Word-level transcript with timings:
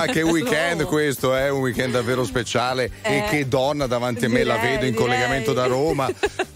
ma 0.00 0.06
che 0.06 0.22
weekend 0.22 0.84
questo, 0.84 1.34
è 1.34 1.44
eh? 1.44 1.48
un 1.50 1.60
weekend 1.60 1.92
davvero 1.92 2.24
speciale. 2.24 2.90
Eh, 3.02 3.18
e 3.18 3.24
che 3.24 3.48
donna 3.48 3.86
davanti 3.86 4.24
a 4.24 4.28
me 4.28 4.42
direi, 4.42 4.48
la 4.48 4.56
vedo 4.56 4.84
in 4.86 4.92
direi. 4.92 4.94
collegamento 4.94 5.52
da 5.52 5.66
Roma. 5.66 6.10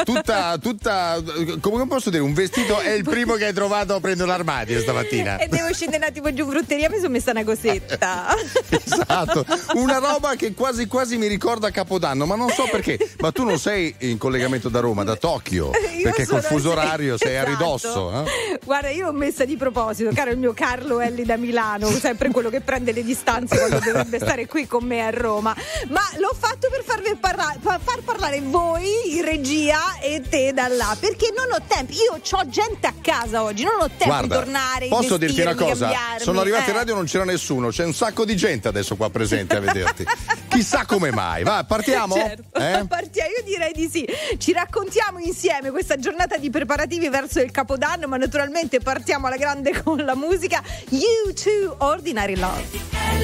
Tutta, 0.04 0.58
tutta, 0.58 1.22
come 1.60 1.86
posso 1.86 2.10
dire, 2.10 2.22
un 2.22 2.32
vestito 2.32 2.78
è 2.78 2.90
il 2.90 3.04
primo 3.04 3.34
che 3.34 3.46
hai 3.46 3.52
trovato 3.52 3.94
aprendo 3.94 4.26
l'armadio 4.26 4.80
stamattina. 4.80 5.38
E 5.38 5.48
devo 5.48 5.72
scendere 5.72 6.04
un 6.04 6.08
attimo 6.10 6.32
giù 6.32 6.44
in 6.44 6.50
frutteria, 6.50 6.88
mi 6.90 6.96
sono 6.96 7.10
messa 7.10 7.30
una 7.30 7.44
cosetta. 7.44 8.34
esatto, 8.68 9.44
una 9.74 9.98
roba 9.98 10.34
che 10.36 10.52
quasi 10.54 10.86
quasi 10.86 11.16
mi 11.16 11.26
ricorda 11.26 11.70
Capodanno, 11.70 12.26
ma 12.26 12.36
non 12.36 12.50
so 12.50 12.66
perché. 12.70 12.98
Ma 13.18 13.30
tu 13.30 13.44
non 13.44 13.58
sei 13.58 13.94
in 14.00 14.18
collegamento 14.18 14.68
da 14.68 14.80
Roma, 14.80 15.04
da 15.04 15.16
Tokyo, 15.16 15.70
io 15.96 16.02
perché 16.02 16.26
col 16.26 16.42
fuso 16.42 16.70
orario 16.70 17.16
sei 17.16 17.34
esatto. 17.34 17.46
a 17.46 17.50
ridosso. 17.50 18.24
Eh? 18.24 18.60
Guarda, 18.64 18.90
io 18.90 19.06
l'ho 19.06 19.12
messa 19.12 19.44
di 19.44 19.56
proposito, 19.56 20.10
caro 20.14 20.30
il 20.30 20.38
mio 20.38 20.52
Carlo 20.52 21.00
Elli 21.00 21.24
da 21.24 21.36
Milano, 21.36 21.88
sempre 21.90 22.30
quello 22.30 22.50
che 22.50 22.60
prende 22.60 22.92
le 22.92 23.02
distanze 23.02 23.33
quando 23.34 23.78
dovrebbe 23.80 24.18
stare 24.18 24.46
qui 24.46 24.66
con 24.66 24.84
me 24.84 25.04
a 25.04 25.10
Roma. 25.10 25.54
Ma 25.88 26.02
l'ho 26.18 26.34
fatto 26.38 26.68
per 26.70 26.84
farvi 26.84 27.16
parla- 27.16 27.56
far 27.60 28.00
parlare 28.04 28.40
voi 28.40 29.16
in 29.16 29.24
regia 29.24 29.98
e 30.00 30.22
te 30.28 30.52
da 30.52 30.68
là, 30.68 30.96
perché 30.98 31.32
non 31.34 31.46
ho 31.52 31.62
tempo. 31.66 31.92
Io 31.92 32.14
ho 32.14 32.48
gente 32.48 32.86
a 32.86 32.94
casa 33.00 33.42
oggi, 33.42 33.64
non 33.64 33.74
ho 33.80 33.88
tempo 33.88 34.04
Guarda, 34.04 34.26
di 34.26 34.28
tornare. 34.28 34.88
Posso 34.88 35.16
dirti 35.16 35.40
una 35.40 35.54
cosa? 35.54 35.90
Sono 36.18 36.40
arrivato 36.40 36.66
eh. 36.66 36.70
in 36.70 36.76
radio 36.76 36.92
e 36.92 36.96
non 36.96 37.06
c'era 37.06 37.24
nessuno, 37.24 37.68
c'è 37.68 37.84
un 37.84 37.94
sacco 37.94 38.24
di 38.24 38.36
gente 38.36 38.68
adesso 38.68 38.96
qua 38.96 39.10
presente 39.10 39.56
a 39.56 39.60
vederti. 39.60 40.04
Chissà 40.48 40.84
come 40.86 41.10
mai. 41.10 41.42
Va, 41.42 41.64
partiamo? 41.64 42.14
Certo. 42.14 42.58
Eh? 42.58 42.84
Partiamo, 42.94 43.30
io 43.36 43.42
direi 43.44 43.72
di 43.72 43.88
sì. 43.88 44.06
Ci 44.38 44.52
raccontiamo 44.52 45.18
insieme 45.18 45.70
questa 45.70 45.96
giornata 45.96 46.36
di 46.36 46.50
preparativi 46.50 47.08
verso 47.08 47.40
il 47.40 47.50
Capodanno, 47.50 48.06
ma 48.06 48.16
naturalmente 48.16 48.78
partiamo 48.78 49.26
alla 49.26 49.36
grande 49.36 49.82
con 49.82 49.98
la 49.98 50.14
musica. 50.14 50.62
You 50.90 51.32
Too 51.32 51.74
Ordinary 51.78 52.36
Love. 52.36 53.23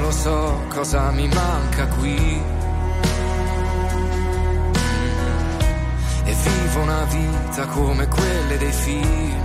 Non 0.00 0.08
lo 0.08 0.14
so 0.14 0.64
cosa 0.68 1.10
mi 1.10 1.28
manca 1.28 1.86
qui. 1.88 2.42
E 6.24 6.34
vivo 6.42 6.80
una 6.80 7.04
vita 7.04 7.66
come 7.66 8.08
quelle 8.08 8.56
dei 8.56 8.72
film. 8.72 9.42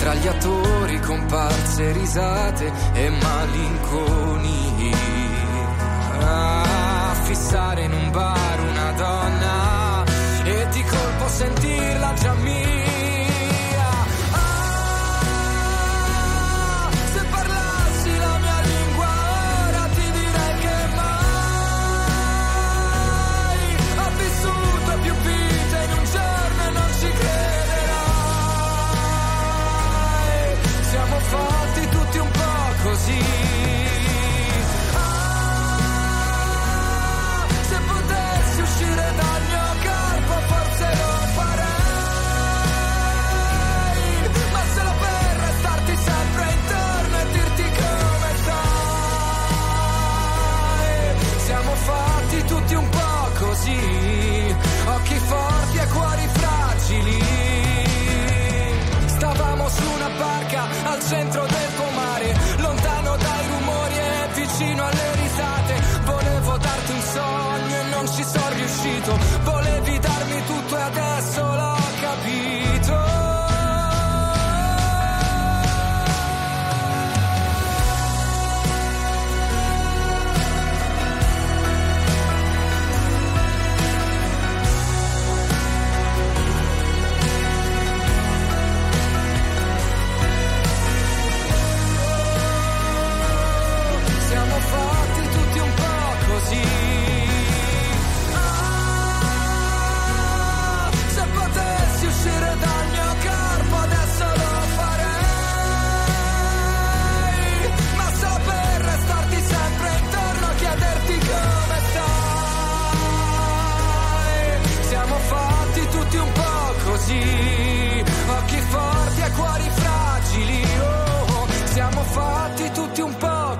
Tra 0.00 0.14
gli 0.14 0.26
attori, 0.26 0.98
comparse, 0.98 1.92
risate 1.92 2.72
e 2.94 3.08
malinconia. 3.08 4.96
Ah, 6.20 7.14
fissare 7.22 7.82
in 7.84 7.92
un 7.92 8.10
bar 8.10 8.60
una 8.68 8.92
donna 8.96 10.04
e 10.42 10.66
di 10.72 10.82
colpo 10.82 11.28
sentirla 11.28 12.14
già 12.14 12.34
mia. 12.34 12.67
Al 60.98 61.04
centro 61.04 61.46
del 61.46 61.70
pomare, 61.76 62.34
lontano 62.58 63.16
dai 63.16 63.46
rumori 63.46 63.94
e 63.94 64.28
vicino 64.34 64.84
alle 64.84 65.14
risate. 65.14 65.74
Volevo 66.04 66.56
darti 66.58 66.92
un 66.92 67.00
sogno 67.00 67.74
e 67.76 67.82
non 67.90 68.06
ci 68.08 68.24
sono 68.24 68.48
riuscito, 68.56 69.18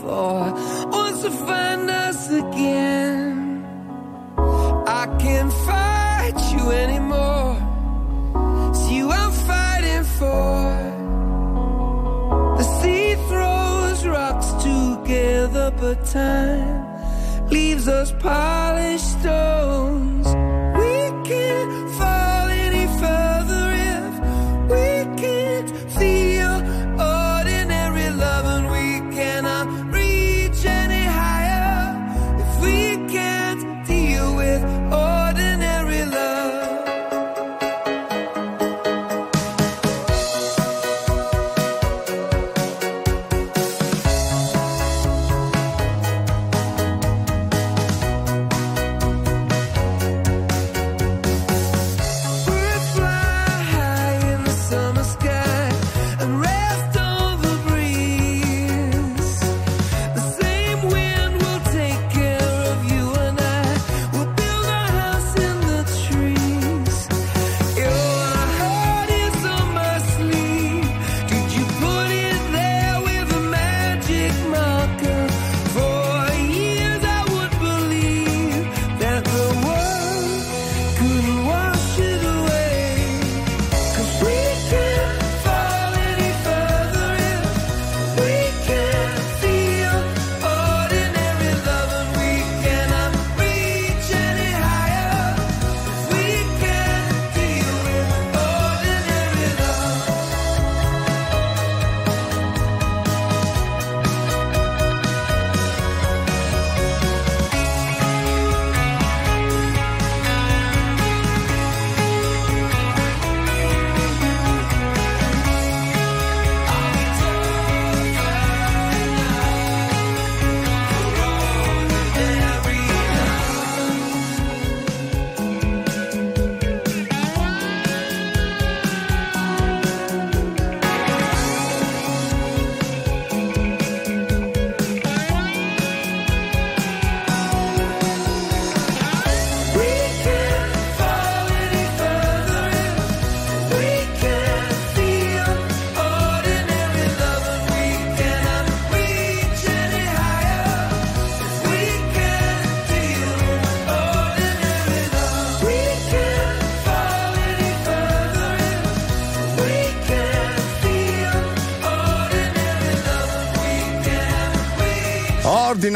for 0.00 0.52
wants 0.90 1.22
to 1.22 1.30
find 1.30 1.90
us 1.90 2.30
again. 2.30 2.89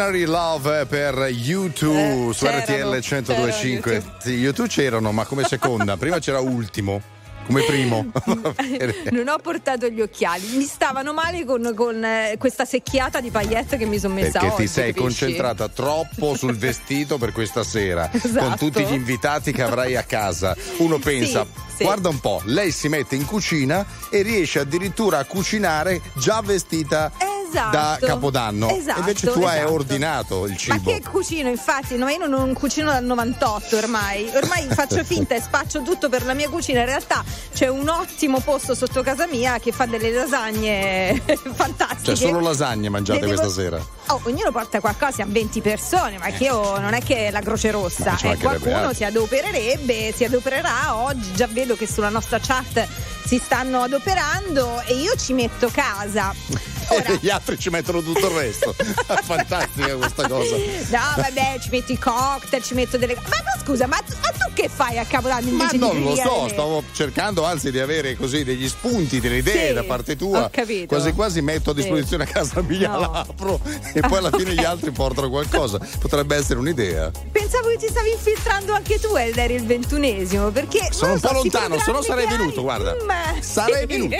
Ordinary 0.04 0.24
Love 0.24 0.84
per 0.86 1.14
U2 1.14 2.28
Eh, 2.28 2.32
su 2.34 2.46
RTL 2.46 2.98
1025. 3.00 3.80
c'erano 3.80 4.16
Sì, 4.20 4.30
U2 4.42 4.66
c'erano, 4.68 5.12
ma 5.12 5.24
come 5.24 5.44
seconda. 5.44 5.96
Prima 5.98 6.18
c'era 6.18 6.40
ultimo, 6.40 7.00
come 7.46 7.62
primo. 7.62 8.04
Non 9.10 9.28
ho 9.28 9.38
portato 9.38 9.88
gli 9.88 10.02
occhiali, 10.02 10.46
mi 10.56 10.64
stavano 10.64 11.14
male 11.14 11.44
con, 11.46 11.72
con, 11.74 12.04
eh, 12.04 12.34
questa 12.38 12.66
secchiata 12.66 13.20
di 13.20 13.30
paillette 13.30 13.78
che 13.78 13.86
mi 13.86 13.98
sono 13.98 14.14
messa 14.14 14.40
Perché 14.40 14.46
oggi. 14.54 14.62
ti 14.64 14.68
sei 14.68 14.92
capisci? 14.92 15.02
concentrata 15.24 15.68
troppo 15.68 16.36
sul 16.36 16.56
vestito 16.56 17.16
per 17.16 17.32
questa 17.32 17.64
sera, 17.64 18.08
con 18.10 18.20
Esatto. 18.22 18.56
tutti 18.56 18.84
gli 18.84 18.92
invitati 18.92 19.52
che 19.52 19.62
avrai 19.62 19.96
a 19.96 20.02
casa. 20.02 20.54
Uno 20.78 20.98
pensa, 20.98 21.46
sì. 21.76 21.84
guarda 21.84 22.08
un 22.10 22.20
po', 22.20 22.42
lei 22.44 22.70
si 22.72 22.88
mette 22.88 23.14
in 23.14 23.24
cucina 23.24 23.84
e 24.10 24.20
riesce 24.22 24.58
addirittura 24.58 25.18
a 25.18 25.24
cucinare 25.24 26.00
già 26.14 26.40
vestita 26.44 27.10
Esatto. 27.48 27.70
da 27.76 27.98
Capodanno. 28.00 28.68
Esatto, 28.70 28.98
Invece 29.00 29.30
tu 29.32 29.40
hai 29.42 29.58
esatto. 29.58 29.72
ordinato 29.72 30.44
il 30.46 30.50
Ma 30.52 30.56
cibo. 30.56 30.90
che 30.90 31.02
cucino, 31.02 31.48
infatti, 31.48 31.96
no, 31.96 32.08
io 32.08 32.26
non 32.26 32.52
cucino 32.52 32.90
dal 32.90 33.04
98 33.04 33.76
ormai. 33.76 34.30
Ormai 34.34 34.66
faccio 34.70 35.02
finta 35.04 35.34
e 35.34 35.40
spaccio 35.40 35.82
tutto 35.82 36.08
per 36.08 36.24
la 36.24 36.34
mia 36.34 36.48
cucina. 36.48 36.80
In 36.80 36.86
realtà 36.86 37.22
c'è 37.52 37.68
un 37.68 37.88
ottimo 37.88 38.40
posto 38.40 38.74
sotto 38.74 39.02
casa 39.02 39.26
mia 39.26 39.58
che 39.58 39.72
fa 39.72 39.86
delle 39.86 40.10
lasagne 40.10 41.20
fantastiche. 41.54 42.02
Cioè, 42.16 42.16
solo 42.16 42.40
lasagne 42.40 42.88
mangiate 42.88 43.20
devo- 43.20 43.32
questa 43.34 43.50
sera. 43.50 43.84
Oh, 44.08 44.20
ognuno 44.24 44.50
porta 44.52 44.80
qualcosa, 44.80 45.12
siamo 45.12 45.32
20 45.32 45.60
persone, 45.60 46.18
ma 46.18 46.26
che 46.26 46.44
io 46.44 46.78
non 46.78 46.92
è 46.92 47.02
che 47.02 47.28
è 47.28 47.30
la 47.30 47.40
Croce 47.40 47.70
Ma 47.72 47.78
Rossa. 47.78 48.18
Eh, 48.22 48.36
qualcuno 48.38 48.92
si 48.92 49.04
adopererebbe, 49.04 50.12
si 50.14 50.24
adopererà 50.24 50.94
oggi. 50.96 51.32
Già 51.34 51.46
vedo 51.46 51.74
che 51.76 51.86
sulla 51.86 52.08
nostra 52.10 52.38
chat 52.38 52.86
si 53.26 53.40
stanno 53.42 53.82
adoperando 53.82 54.82
e 54.86 54.94
io 54.94 55.14
ci 55.16 55.32
metto 55.32 55.70
casa. 55.72 56.34
Ora, 56.88 57.04
E 57.04 57.18
gli 57.20 57.30
altri 57.30 57.58
ci 57.58 57.70
mettono 57.70 58.02
tutto 58.02 58.26
il 58.28 58.34
resto. 58.34 58.74
Fantastica 59.24 59.94
questa 59.96 60.28
cosa. 60.28 60.56
No, 60.56 61.00
vabbè, 61.16 61.58
ci 61.60 61.68
metto 61.70 61.92
i 61.92 61.98
cocktail, 61.98 62.62
ci 62.62 62.74
metto 62.74 62.98
delle. 62.98 63.14
Ma, 63.14 63.20
ma 63.22 63.62
scusa, 63.62 63.86
ma 63.86 63.96
tu, 63.98 64.14
ma 64.20 64.28
tu 64.28 64.52
che 64.52 64.68
fai 64.68 64.98
a 64.98 65.04
Capodanno 65.04 65.50
Ma 65.50 65.64
invece 65.64 65.76
non 65.78 65.96
di 65.96 66.04
lo 66.04 66.14
so, 66.16 66.48
stavo 66.48 66.82
cercando 66.92 67.44
anzi 67.44 67.70
di 67.70 67.78
avere 67.80 68.16
così 68.16 68.44
degli 68.44 68.68
spunti, 68.68 69.20
delle 69.20 69.38
idee 69.38 69.68
Sì, 69.68 69.72
da 69.74 69.82
parte 69.84 70.16
tua. 70.16 70.44
ho 70.44 70.50
capito. 70.50 70.86
Quasi 70.86 71.12
quasi 71.12 71.40
metto 71.42 71.70
a 71.70 71.74
Sì. 71.74 71.80
disposizione 71.80 72.24
a 72.24 72.26
casa 72.26 72.60
mia, 72.62 72.90
No. 72.90 73.00
la 73.00 73.10
apro 73.28 73.60
e 73.92 74.00
poi 74.00 74.18
alla 74.18 74.30
fine 74.30 74.52
gli 74.54 74.64
altri 74.64 74.90
portano 74.92 75.28
qualcosa. 75.30 75.78
Potrebbe 76.00 76.36
essere 76.36 76.58
un'idea. 76.58 77.10
Pensavo 77.32 77.68
che 77.68 77.76
ti 77.78 77.88
stavi 77.88 78.10
infiltrando 78.12 78.72
anche 78.72 79.00
tu 79.00 79.16
ed 79.16 79.36
eri 79.36 79.54
il 79.54 79.64
ventunesimo, 79.66 80.50
perché. 80.50 80.88
Sono 80.90 81.14
non 81.14 81.14
un 81.16 81.20
po' 81.20 81.28
so, 81.28 81.34
lontano, 81.34 81.78
se 81.78 81.90
no 81.92 82.02
sarei 82.02 82.26
venuto, 82.26 82.62
guarda. 82.62 82.92
Eh, 82.94 83.42
Sarei 83.42 83.80
sì. 83.80 83.86
venuto. 83.86 84.16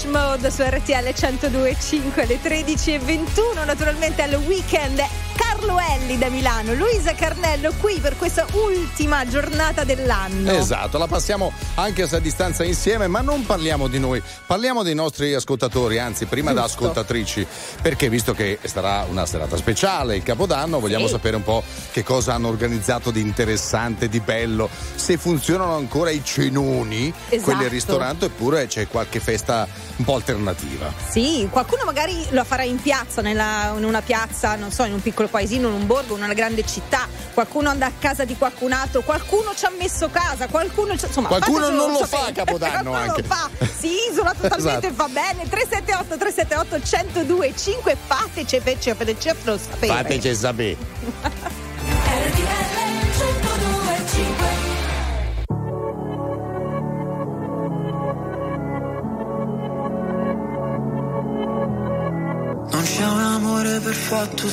Depeche 0.00 0.08
Mode 0.08 0.50
su 0.50 0.62
RTL 0.62 1.08
102.5 1.08 2.20
alle 2.20 2.38
13.21 2.40 3.64
naturalmente 3.64 4.22
al 4.22 4.34
weekend 4.46 5.02
Carlo 5.34 5.78
Elli 5.78 6.18
da 6.18 6.28
Milano, 6.28 6.74
Luisa 6.74 7.14
Carnello 7.14 7.72
qui 7.80 7.98
per 7.98 8.16
questa 8.16 8.46
ultima 8.52 9.26
giornata 9.26 9.84
dell'anno. 9.84 10.52
Esatto, 10.52 10.98
la 10.98 11.06
passiamo 11.06 11.50
anche 11.76 12.02
a 12.02 12.18
distanza 12.18 12.62
insieme, 12.62 13.06
ma 13.06 13.22
non 13.22 13.46
parliamo 13.46 13.88
di 13.88 13.98
noi, 13.98 14.22
parliamo 14.46 14.82
dei 14.82 14.94
nostri 14.94 15.32
ascoltatori, 15.32 15.98
anzi 15.98 16.26
prima 16.26 16.50
Giusto. 16.50 16.66
da 16.66 16.72
ascoltatrici, 16.72 17.46
perché 17.80 18.10
visto 18.10 18.34
che 18.34 18.58
sarà 18.64 19.06
una 19.08 19.24
serata 19.24 19.56
speciale, 19.56 20.16
il 20.16 20.22
Capodanno, 20.22 20.78
vogliamo 20.78 21.06
sì. 21.06 21.12
sapere 21.12 21.36
un 21.36 21.42
po' 21.42 21.62
che 21.90 22.04
cosa 22.04 22.34
hanno 22.34 22.48
organizzato 22.48 23.10
di 23.10 23.20
interessante, 23.20 24.10
di 24.10 24.20
bello, 24.20 24.68
se 25.10 25.16
funzionano 25.16 25.74
ancora 25.74 26.10
i 26.10 26.22
cenoni, 26.22 27.12
esatto. 27.30 27.42
quelli 27.42 27.64
al 27.64 27.70
ristorante, 27.70 28.26
oppure 28.26 28.68
c'è 28.68 28.86
qualche 28.86 29.18
festa 29.18 29.66
un 29.96 30.04
po' 30.04 30.14
alternativa. 30.14 30.92
Sì, 31.08 31.48
qualcuno 31.50 31.82
magari 31.84 32.26
lo 32.30 32.44
farà 32.44 32.62
in 32.62 32.80
piazza, 32.80 33.20
nella, 33.20 33.74
in 33.76 33.82
una 33.82 34.02
piazza, 34.02 34.54
non 34.54 34.70
so, 34.70 34.84
in 34.84 34.92
un 34.92 35.02
piccolo 35.02 35.26
paesino, 35.26 35.66
in 35.66 35.74
un 35.74 35.86
borgo, 35.86 36.16
in 36.16 36.22
una 36.22 36.32
grande 36.32 36.64
città, 36.64 37.08
qualcuno 37.34 37.70
andrà 37.70 37.86
a 37.86 37.92
casa 37.98 38.24
di 38.24 38.36
qualcun 38.36 38.70
altro, 38.70 39.00
qualcuno 39.00 39.52
ci 39.56 39.64
ha 39.64 39.72
messo 39.76 40.08
casa, 40.10 40.46
qualcuno 40.46 40.92
insomma, 40.92 41.26
qualcuno 41.26 41.70
non 41.70 41.90
lo 41.90 42.06
fa 42.06 42.26
a 42.26 42.32
Capodanno 42.32 42.92
anche. 42.94 43.22
Lo 43.22 43.26
fa, 43.26 43.50
si 43.66 43.90
isola 44.12 44.32
totalmente, 44.32 44.88
esatto. 44.88 45.02
fa 45.02 45.08
bene. 45.08 45.48
378 45.48 46.18
378 46.18 46.86
102 46.86 47.52
5 47.56 47.96
fateci 48.06 48.58
fateci 48.58 48.94
fateci 48.94 49.28
sapere. 49.28 49.92
Fateci 49.92 50.34
sapere. 50.36 51.59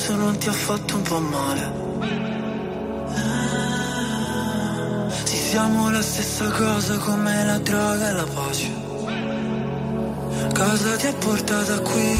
Se 0.08 0.14
non 0.14 0.38
ti 0.38 0.48
ha 0.48 0.52
fatto 0.52 0.96
un 0.96 1.02
po' 1.02 1.20
male. 1.20 1.64
Sì, 5.24 5.36
siamo 5.36 5.90
la 5.90 6.00
stessa 6.00 6.48
cosa 6.50 6.96
come 6.96 7.44
la 7.44 7.58
droga 7.58 8.08
e 8.08 8.12
la 8.12 8.28
pace. 8.36 8.70
Cosa 10.54 10.96
ti 10.96 11.06
ha 11.08 11.12
portata 11.12 11.78
qui? 11.80 12.16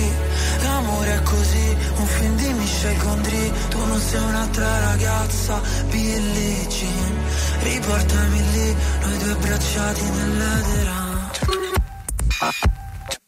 L'amore 0.64 1.14
è 1.14 1.22
così, 1.22 1.76
un 1.96 2.06
film 2.06 2.36
di 2.36 2.52
Michel 2.52 2.96
Gondry. 2.98 3.52
Tu 3.70 3.78
non 3.78 4.00
sei 4.00 4.20
un'altra 4.20 4.80
ragazza, 4.90 5.60
Billie 5.88 6.66
Jean. 6.66 7.14
Riportami 7.62 8.40
lì, 8.52 8.76
noi 9.00 9.18
due 9.18 9.32
abbracciati 9.32 10.02
nell'edera. 10.10 10.96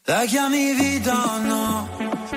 La 0.05 0.23
chiami 0.25 0.73
vita 0.73 1.15
o 1.33 1.37
no? 1.39 2.10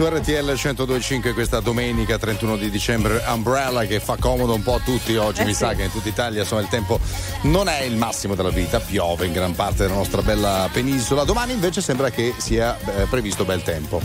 su 0.00 0.06
RTL 0.08 0.54
1025 0.54 1.34
questa 1.34 1.60
domenica 1.60 2.16
31 2.16 2.56
di 2.56 2.70
dicembre. 2.70 3.22
Umbrella 3.26 3.84
che 3.84 4.00
fa 4.00 4.16
comodo 4.18 4.54
un 4.54 4.62
po' 4.62 4.76
a 4.76 4.78
tutti 4.78 5.14
oggi. 5.16 5.42
Eh 5.42 5.44
mi 5.44 5.52
sì. 5.52 5.58
sa 5.58 5.74
che 5.74 5.82
in 5.82 5.90
tutta 5.90 6.08
Italia 6.08 6.40
insomma 6.40 6.62
il 6.62 6.68
tempo 6.68 6.98
non 7.42 7.68
è 7.68 7.82
il 7.82 7.96
massimo 7.96 8.34
della 8.34 8.48
vita. 8.48 8.80
Piove 8.80 9.26
in 9.26 9.32
gran 9.32 9.54
parte 9.54 9.82
della 9.82 9.96
nostra 9.96 10.22
bella 10.22 10.70
penisola. 10.72 11.24
Domani 11.24 11.52
invece 11.52 11.82
sembra 11.82 12.08
che 12.08 12.32
sia 12.38 12.78
eh, 12.78 13.04
previsto 13.10 13.44
bel 13.44 13.62
tempo 13.62 14.00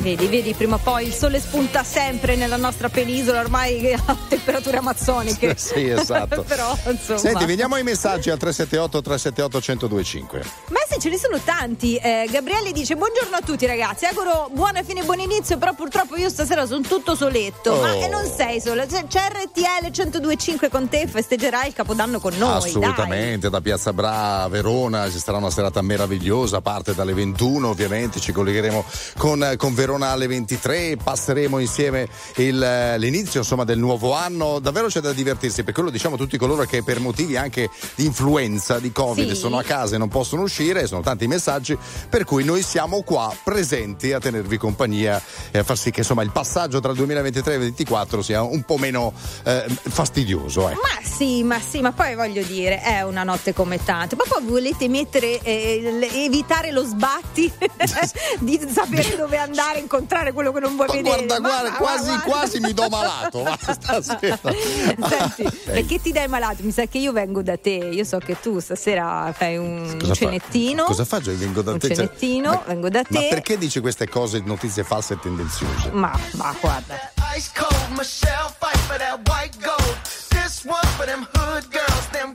Vedi, 0.00 0.28
vedi, 0.28 0.54
prima 0.54 0.76
o 0.76 0.78
poi 0.80 1.06
il 1.06 1.12
sole 1.12 1.40
spunta 1.40 1.82
sempre 1.82 2.36
nella 2.36 2.56
nostra 2.56 2.88
penisola, 2.88 3.40
ormai 3.40 3.92
a 3.92 4.16
temperature 4.28 4.76
amazzoniche. 4.76 5.56
sì 5.58 5.88
esatto 5.88 6.42
Però, 6.46 6.76
insomma. 6.86 7.18
senti 7.18 7.44
veniamo 7.46 7.74
ai 7.74 7.82
messaggi 7.82 8.30
al 8.30 8.38
378 8.38 9.02
378 9.02 9.58
1025 9.88 10.42
Ma 10.68 10.78
sì, 10.88 11.00
ce 11.00 11.10
ne 11.10 11.18
sono 11.18 11.40
tanti. 11.42 11.96
Eh, 11.96 12.28
Gabriele 12.30 12.70
dice: 12.70 12.94
Buongiorno 12.94 13.36
a 13.36 13.40
tutti, 13.40 13.66
ragazzi. 13.66 14.06
Auguro 14.06 14.48
buona 14.52 14.84
fine 14.84 15.00
e 15.00 15.04
buon 15.04 15.18
inizio. 15.18 15.58
Però 15.58 15.74
purtroppo 15.74 16.16
io 16.16 16.28
stasera 16.28 16.64
sono 16.64 16.82
tutto 16.82 17.16
soletto. 17.16 17.72
Oh. 17.72 17.80
Ma 17.80 17.94
e 17.94 18.08
non 18.08 18.24
sei 18.24 18.60
solo. 18.60 18.86
C'è, 18.86 19.04
c'è 19.08 19.28
RTL 19.30 19.90
1025 19.90 20.70
con 20.70 20.88
te. 20.88 21.08
Festeggerai 21.08 21.68
il 21.68 21.74
capodanno 21.74 22.20
con 22.20 22.34
noi. 22.38 22.68
Assolutamente, 22.68 23.50
da 23.50 23.60
Piazza 23.60 23.92
Bra 23.92 24.42
a 24.42 24.48
Verona 24.48 25.10
ci 25.10 25.18
sarà 25.18 25.38
una 25.38 25.50
serata 25.50 25.82
meravigliosa, 25.82 26.60
parte 26.60 26.94
dalle 26.94 27.12
21 27.12 27.68
ovviamente, 27.68 28.20
ci 28.20 28.30
collegheremo 28.30 28.84
con, 29.16 29.54
con 29.56 29.74
Verona 29.74 29.87
alle 29.96 30.26
23, 30.26 30.96
passeremo 31.02 31.58
insieme 31.58 32.08
il, 32.36 32.62
eh, 32.62 32.98
l'inizio 32.98 33.40
insomma, 33.40 33.64
del 33.64 33.78
nuovo 33.78 34.12
anno, 34.14 34.58
davvero 34.58 34.86
c'è 34.88 35.00
da 35.00 35.12
divertirsi, 35.12 35.62
per 35.64 35.74
quello 35.74 35.90
diciamo 35.90 36.14
a 36.14 36.18
tutti 36.18 36.36
coloro 36.36 36.64
che 36.64 36.82
per 36.82 37.00
motivi 37.00 37.36
anche 37.36 37.70
di 37.94 38.04
influenza, 38.04 38.78
di 38.78 38.92
Covid 38.92 39.28
Sì. 39.28 39.34
sono 39.34 39.58
a 39.58 39.62
casa 39.62 39.94
e 39.94 39.98
non 39.98 40.08
possono 40.08 40.42
uscire, 40.42 40.86
sono 40.86 41.00
tanti 41.00 41.24
i 41.24 41.28
messaggi, 41.28 41.76
per 42.08 42.24
cui 42.24 42.44
noi 42.44 42.62
siamo 42.62 43.02
qua 43.02 43.34
presenti 43.42 44.12
a 44.12 44.20
tenervi 44.20 44.56
compagnia 44.58 45.20
e 45.50 45.58
a 45.58 45.62
far 45.64 45.78
sì 45.78 45.90
che 45.90 46.00
insomma 46.00 46.22
il 46.22 46.30
passaggio 46.30 46.80
tra 46.80 46.90
il 46.90 46.96
2023 46.96 47.52
e 47.52 47.54
il 47.54 47.60
2024 47.60 48.22
sia 48.22 48.42
un 48.42 48.62
po' 48.62 48.76
meno 48.76 49.12
eh, 49.44 49.64
fastidioso. 49.88 50.68
Ecco. 50.68 50.80
Ma 50.80 51.06
sì, 51.08 51.42
ma 51.42 51.60
sì, 51.60 51.80
ma 51.80 51.92
poi 51.92 52.14
voglio 52.14 52.42
dire, 52.42 52.80
è 52.82 53.02
una 53.02 53.22
notte 53.22 53.52
come 53.52 53.82
tante. 53.82 54.16
Ma 54.16 54.24
poi 54.28 54.44
volete 54.44 54.88
mettere, 54.88 55.40
eh, 55.42 55.80
l- 55.82 56.16
evitare 56.16 56.70
lo 56.70 56.84
sbatti 56.84 57.50
di 58.40 58.60
sapere 58.72 59.16
dove 59.16 59.36
andare, 59.38 59.77
incontrare 59.78 60.32
quello 60.32 60.52
che 60.52 60.60
non 60.60 60.76
vuoi 60.76 60.86
Ma 60.88 60.94
vedere. 60.94 61.24
guarda, 61.26 61.40
Ma- 61.40 61.48
guarda, 61.48 61.70
ma- 61.70 61.76
quasi, 61.76 62.04
guarda. 62.06 62.22
quasi 62.24 62.60
mi 62.60 62.72
do 62.74 62.88
malato 62.88 63.44
stasera. 63.72 64.38
Senti, 64.42 65.58
perché 65.64 66.00
ti 66.00 66.12
dai 66.12 66.28
malato? 66.28 66.62
Mi 66.62 66.70
sa 66.72 66.86
che 66.86 66.98
io 66.98 67.12
vengo 67.12 67.42
da 67.42 67.56
te. 67.56 67.70
Io 67.70 68.04
so 68.04 68.18
che 68.18 68.38
tu 68.40 68.58
stasera 68.60 69.32
fai 69.36 69.56
un 69.56 69.96
Cosa 69.98 70.06
fa- 70.08 70.14
cenettino. 70.14 70.84
Cosa 70.84 71.04
faccio? 71.04 71.36
Vengo 71.36 71.62
da 71.62 71.72
un 71.72 71.78
te. 71.78 71.86
cioè- 71.88 71.96
cenettino, 71.96 72.50
ma- 72.50 72.62
vengo 72.66 72.88
da 72.88 73.02
Ma 73.08 73.18
te. 73.20 73.26
perché 73.30 73.56
dici 73.58 73.80
queste 73.80 74.08
cose, 74.08 74.40
notizie 74.44 74.84
false 74.84 75.14
e 75.14 75.18
tendenziose? 75.20 75.90
Ma, 75.92 76.16
ma 76.32 76.54
guarda. 76.60 77.12
Ice 77.36 77.50
cold 77.54 77.96
Michelle 77.96 78.52
fight 78.58 78.76
for 78.86 78.96
that 78.96 79.20
white 79.28 79.56
gold. 79.62 79.96
This 80.28 80.64
one 80.64 80.86
for 80.96 81.04
them 81.06 81.26
hood 81.34 81.66
girls, 81.70 82.08
them 82.10 82.34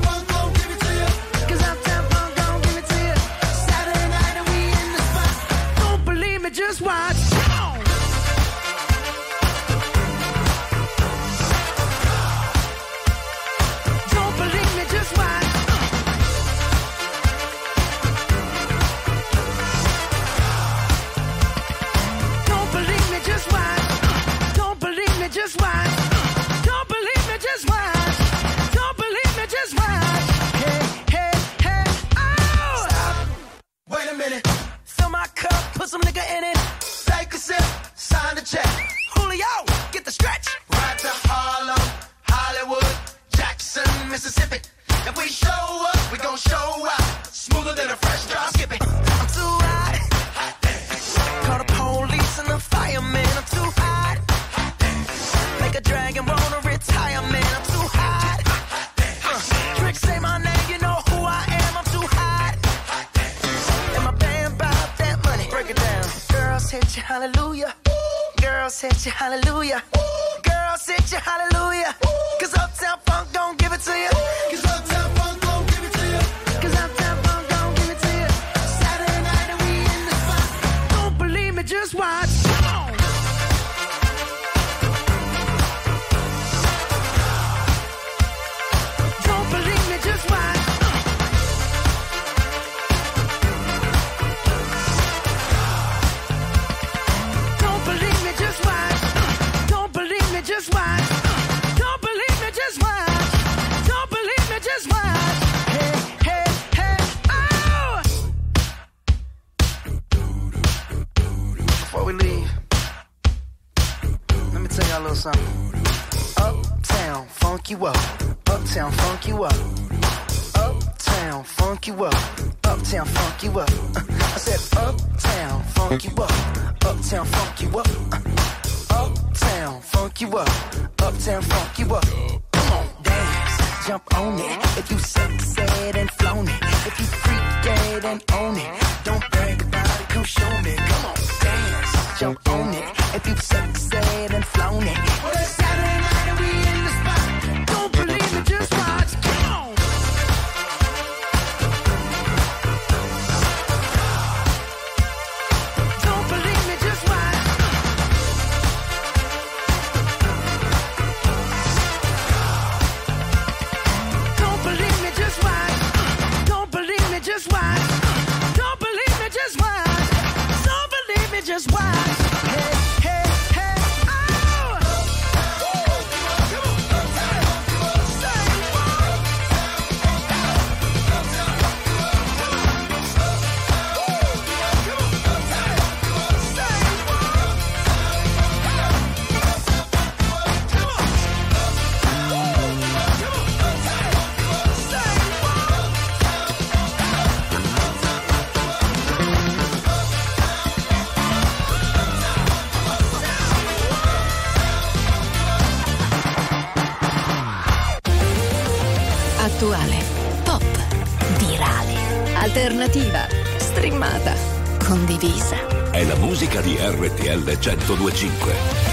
di 216.61 216.77
RTL 216.77 217.57
1025. 217.57 218.90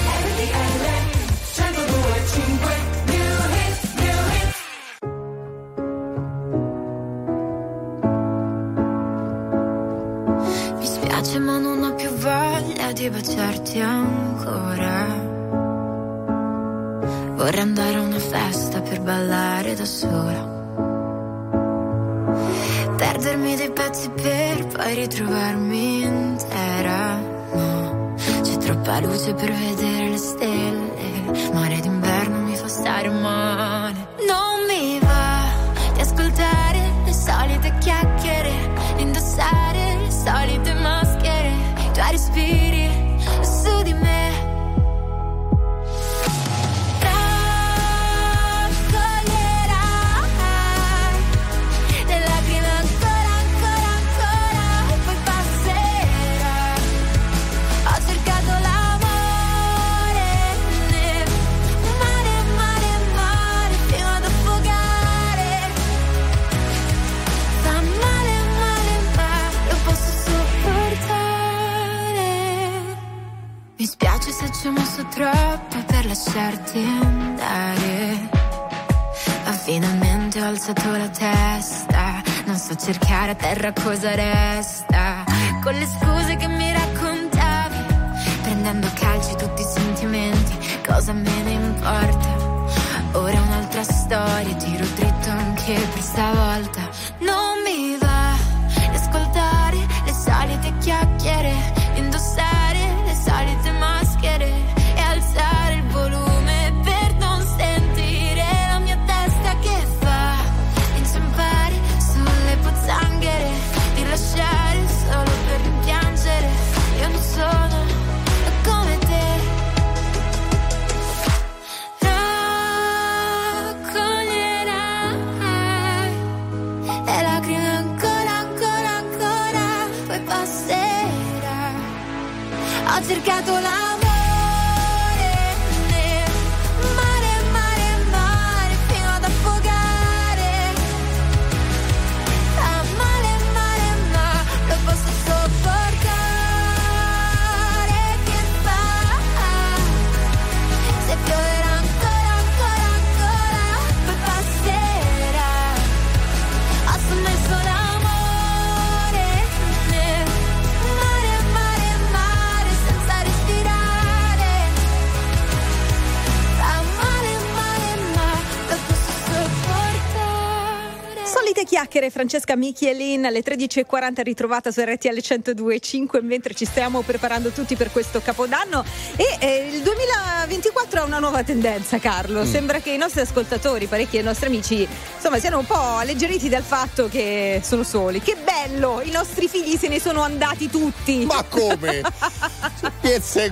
Chiacchiere 171.98 172.10
Francesca 172.10 172.54
Michelin 172.56 173.24
alle 173.26 173.42
13.40 173.42 174.22
ritrovata 174.22 174.70
su 174.70 174.80
RTL 174.80 175.08
102.5 175.18 176.22
mentre 176.24 176.54
ci 176.54 176.64
stiamo 176.64 177.02
preparando 177.02 177.50
tutti 177.50 177.74
per 177.74 177.90
questo 177.90 178.20
capodanno 178.20 178.84
e 179.16 179.36
eh, 179.40 179.68
il 179.72 179.82
2024 179.82 181.00
ha 181.00 181.04
una 181.04 181.18
nuova 181.18 181.42
tendenza 181.42 181.98
Carlo, 181.98 182.44
Mm. 182.44 182.50
sembra 182.50 182.78
che 182.80 182.90
i 182.90 182.96
nostri 182.96 183.20
ascoltatori, 183.22 183.86
parecchi 183.86 184.16
dei 184.16 184.22
nostri 184.22 184.46
amici 184.46 184.86
insomma 185.16 185.38
siano 185.40 185.58
un 185.58 185.66
po' 185.66 185.74
alleggeriti 185.74 186.48
dal 186.48 186.62
fatto 186.62 187.08
che 187.08 187.60
sono 187.64 187.82
soli, 187.82 188.20
che 188.20 188.36
bello, 188.44 189.00
i 189.02 189.10
nostri 189.10 189.48
figli 189.48 189.76
se 189.76 189.88
ne 189.88 190.00
sono 190.00 190.22
andati 190.22 190.70
tutti. 190.70 191.24
Ma 191.24 191.42
come? 191.48 192.02
Piezze 193.00 193.50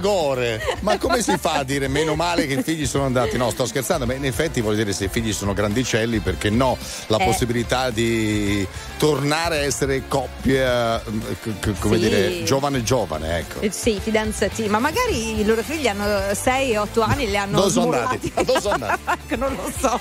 Ma 0.80 0.98
come 0.98 1.22
si 1.22 1.36
fa 1.38 1.54
a 1.54 1.64
dire 1.64 1.88
meno 1.88 2.14
male 2.14 2.46
che 2.46 2.54
i 2.54 2.62
figli 2.62 2.86
sono 2.86 3.04
andati? 3.04 3.36
No, 3.36 3.50
sto 3.50 3.66
scherzando, 3.66 4.06
ma 4.06 4.14
in 4.14 4.24
effetti 4.24 4.60
voglio 4.60 4.76
dire 4.76 4.92
se 4.92 5.04
i 5.04 5.08
figli 5.08 5.32
sono 5.32 5.52
grandicelli, 5.52 6.20
perché 6.20 6.50
no? 6.50 6.76
La 7.08 7.18
Eh. 7.18 7.24
possibilità 7.24 7.90
di 7.90 8.35
tornare 8.98 9.58
a 9.58 9.62
essere 9.62 10.02
coppia, 10.08 11.00
c- 11.42 11.58
c- 11.60 11.78
come 11.78 11.98
Sì. 11.98 12.02
dire, 12.08 12.42
giovane 12.44 12.82
giovane, 12.82 13.38
ecco. 13.38 13.60
Eh, 13.60 13.70
Sì, 13.70 13.98
fidanzati, 14.02 14.68
ma 14.68 14.78
magari 14.78 15.40
i 15.40 15.44
loro 15.44 15.62
figli 15.62 15.86
hanno 15.86 16.04
6-8 16.32 17.00
anni 17.02 17.24
e 17.24 17.26
li 17.28 17.36
hanno 17.36 17.56
Dove 17.58 17.70
sono 17.70 17.86
smollati. 17.92 18.32
andati? 18.34 18.46
Dove 18.46 18.60
sono 18.60 18.74
andati? 18.74 19.36
Non 19.36 19.54
lo 19.54 19.72
so. 19.78 20.00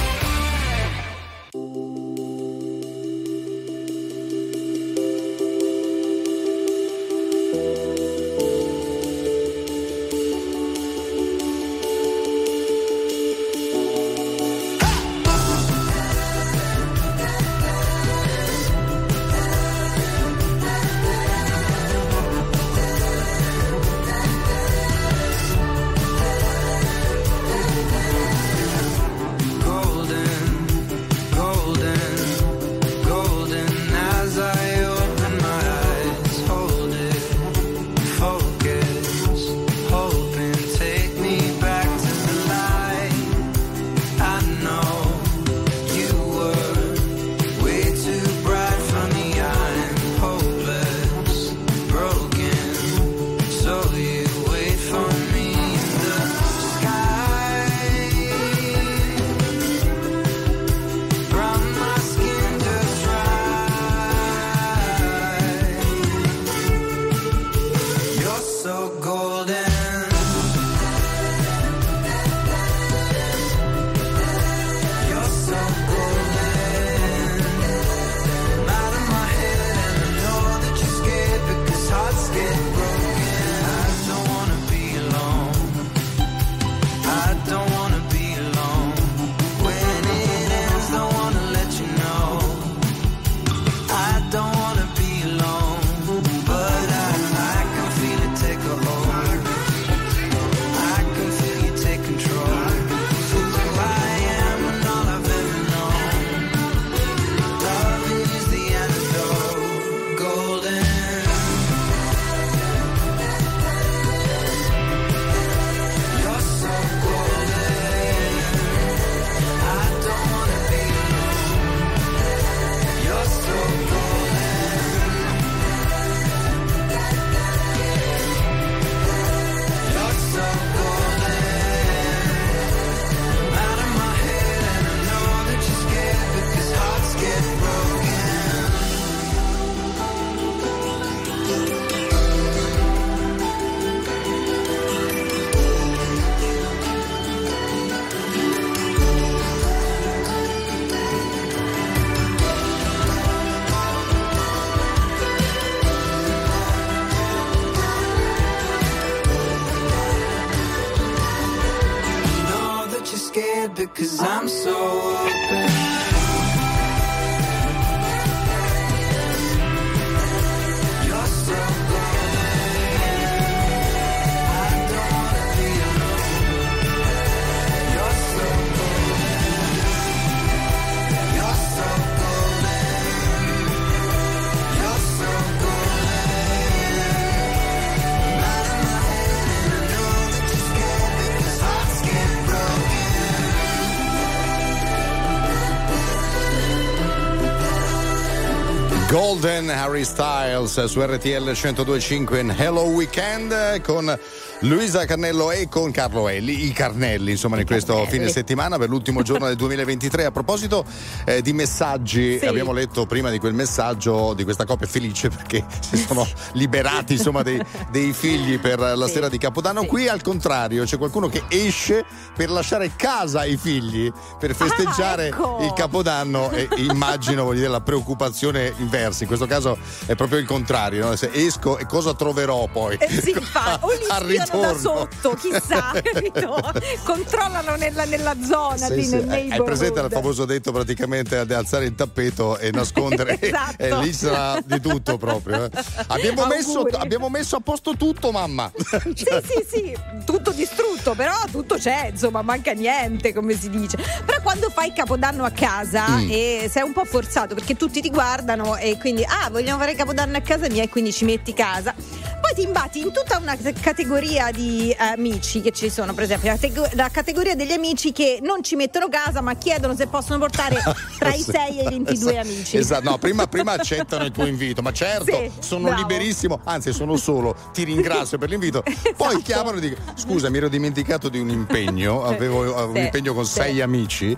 Golden 199.41 199.71
Harry 199.71 200.05
Styles 200.05 200.85
su 200.85 201.01
RTL 201.01 201.55
1025 201.55 202.39
in 202.39 202.51
Hello 202.51 202.83
Weekend 202.83 203.81
con 203.81 204.15
Luisa 204.63 205.05
Carnello 205.05 205.49
e 205.49 205.67
con 205.67 205.89
Carlo 205.89 206.29
Elli, 206.29 206.67
i 206.67 206.71
Carnelli 206.71 207.31
insomma 207.31 207.59
in 207.59 207.65
questo 207.65 207.93
Carnelli. 207.93 208.11
fine 208.19 208.29
settimana 208.29 208.77
per 208.77 208.89
l'ultimo 208.89 209.23
giorno 209.23 209.47
del 209.47 209.55
2023. 209.55 210.25
A 210.25 210.31
proposito 210.31 210.85
eh, 211.25 211.41
di 211.41 211.51
messaggi, 211.51 212.37
Sì. 212.37 212.45
abbiamo 212.45 212.71
letto 212.71 213.07
prima 213.07 213.31
di 213.31 213.39
quel 213.39 213.55
messaggio 213.55 214.35
di 214.35 214.43
questa 214.43 214.65
coppia 214.65 214.85
felice 214.85 215.29
perché 215.29 215.65
si 215.81 215.97
sono 215.97 216.27
liberati 216.53 217.13
insomma 217.13 217.41
dei, 217.41 217.59
dei 217.89 218.13
figli 218.13 218.59
per 218.59 218.79
la 218.79 219.07
Sì. 219.07 219.13
sera 219.13 219.29
di 219.29 219.39
Capodanno. 219.39 219.81
Sì. 219.81 219.87
Qui 219.87 220.07
al 220.07 220.21
contrario 220.21 220.83
c'è 220.83 220.97
qualcuno 220.99 221.27
che 221.27 221.41
esce 221.47 222.05
per 222.35 222.51
lasciare 222.51 222.91
casa 222.95 223.39
ai 223.39 223.57
figli 223.57 224.11
per 224.39 224.53
festeggiare 224.53 225.27
ecco. 225.29 225.57
il 225.61 225.73
Capodanno 225.73 226.51
e 226.51 226.67
immagino 226.77 227.45
voglio 227.45 227.59
dire, 227.61 227.71
la 227.71 227.81
preoccupazione 227.81 228.71
inversa. 228.77 229.23
In 229.23 229.27
questo 229.27 229.47
caso 229.47 229.75
è 230.05 230.13
proprio 230.13 230.37
il 230.37 230.45
contrario, 230.45 231.07
no? 231.07 231.15
se 231.15 231.31
esco 231.33 231.79
e 231.79 231.87
cosa 231.87 232.13
troverò 232.13 232.67
poi? 232.71 232.95
Eh 232.99 233.09
sì, 233.21 233.33
fa, 233.41 233.79
spiano 234.03 234.49
da 234.59 234.77
sotto, 234.77 235.33
chissà, 235.35 235.91
capito? 236.01 236.57
Controllano 237.03 237.75
nella, 237.75 238.05
nella 238.05 238.35
zona 238.43 238.85
Sì, 238.87 238.93
lì 238.95 239.03
sì, 239.03 239.09
nel 239.15 239.21
hai- 239.23 239.29
Hai 239.29 239.39
neighborhood. 239.47 239.65
presente 239.65 239.99
il 240.01 240.07
famoso 240.11 240.45
detto 240.45 240.71
praticamente 240.71 241.45
di 241.45 241.53
alzare 241.53 241.85
il 241.85 241.95
tappeto 241.95 242.57
e 242.57 242.71
nascondere? 242.71 243.37
Esatto. 243.51 243.83
E 243.83 243.95
lì 243.97 244.13
sarà 244.13 244.59
di 244.63 244.79
tutto 244.79 245.17
proprio. 245.17 245.65
eh. 245.65 245.69
Abbiamo, 246.07 246.45
messo, 246.45 246.81
abbiamo 246.93 247.29
messo 247.29 247.55
a 247.55 247.59
posto 247.59 247.95
tutto, 247.95 248.31
mamma. 248.31 248.71
Sì, 249.13 249.25
sì, 249.43 249.65
sì, 249.67 249.97
tutto 250.25 250.51
distrutto, 250.51 251.13
però 251.15 251.33
tutto 251.51 251.75
c'è, 251.75 252.09
insomma, 252.11 252.41
manca 252.41 252.71
niente, 252.73 253.33
come 253.33 253.53
si 253.57 253.69
dice. 253.69 253.97
Però 254.25 254.41
quando 254.41 254.69
fai 254.69 254.93
capodanno 254.93 255.43
a 255.43 255.49
casa 255.51 256.07
Mm. 256.11 256.29
e 256.31 256.67
sei 256.71 256.83
un 256.83 256.93
po' 256.93 257.05
forzato 257.05 257.53
perché 257.55 257.75
tutti 257.75 258.01
ti 258.01 258.09
guardano 258.09 258.75
e 258.77 258.97
quindi, 258.97 259.23
ah, 259.23 259.49
vogliamo 259.49 259.79
fare 259.79 259.95
capodanno 259.95 260.37
a 260.37 260.41
casa 260.41 260.67
mia 260.69 260.83
e 260.83 260.89
quindi 260.89 261.11
ci 261.13 261.25
metti 261.25 261.53
casa. 261.53 261.93
Poi 262.41 262.53
ti 262.55 262.63
imbatti 262.63 262.99
in 262.99 263.11
tutta 263.11 263.37
una 263.37 263.55
categoria 263.79 264.40
di 264.49 264.89
eh, 264.89 264.95
amici 264.99 265.61
che 265.61 265.71
ci 265.71 265.89
sono, 265.91 266.13
per 266.15 266.23
esempio, 266.23 266.49
la, 266.49 266.57
tego- 266.57 266.87
la 266.93 267.09
categoria 267.09 267.53
degli 267.55 267.71
amici 267.73 268.11
che 268.11 268.39
non 268.41 268.63
ci 268.63 268.75
mettono 268.75 269.07
casa 269.09 269.41
ma 269.41 269.53
chiedono 269.55 269.95
se 269.95 270.07
possono 270.07 270.39
portare 270.39 270.81
tra 271.19 271.33
i 271.33 271.41
6 271.41 271.79
e 271.79 271.83
i 271.83 271.89
22 271.89 272.39
amici. 272.39 272.77
Esatto, 272.77 273.07
no, 273.09 273.17
prima, 273.19 273.45
prima 273.51 273.73
accettano 273.73 274.23
il 274.23 274.31
tuo 274.31 274.45
invito, 274.47 274.81
ma 274.81 274.91
certo, 274.91 275.25
Sì, 275.25 275.51
sono 275.59 275.83
bravo. 275.89 276.01
liberissimo, 276.01 276.59
anzi 276.63 276.91
sono 276.93 277.15
solo, 277.17 277.55
ti 277.73 277.83
ringrazio 277.83 278.39
per 278.39 278.49
l'invito. 278.49 278.81
Poi 279.15 279.27
Esatto. 279.27 279.43
chiamano 279.43 279.77
e 279.77 279.81
dicono, 279.81 280.13
scusa 280.15 280.49
mi 280.49 280.57
ero 280.57 280.69
dimenticato 280.69 281.29
di 281.29 281.37
un 281.39 281.49
impegno, 281.49 282.23
avevo 282.23 282.63
eh, 282.65 282.83
un 282.83 282.95
Sì, 282.95 283.01
impegno 283.01 283.33
con 283.33 283.45
sì. 283.45 283.51
sei 283.53 283.81
amici, 283.81 284.35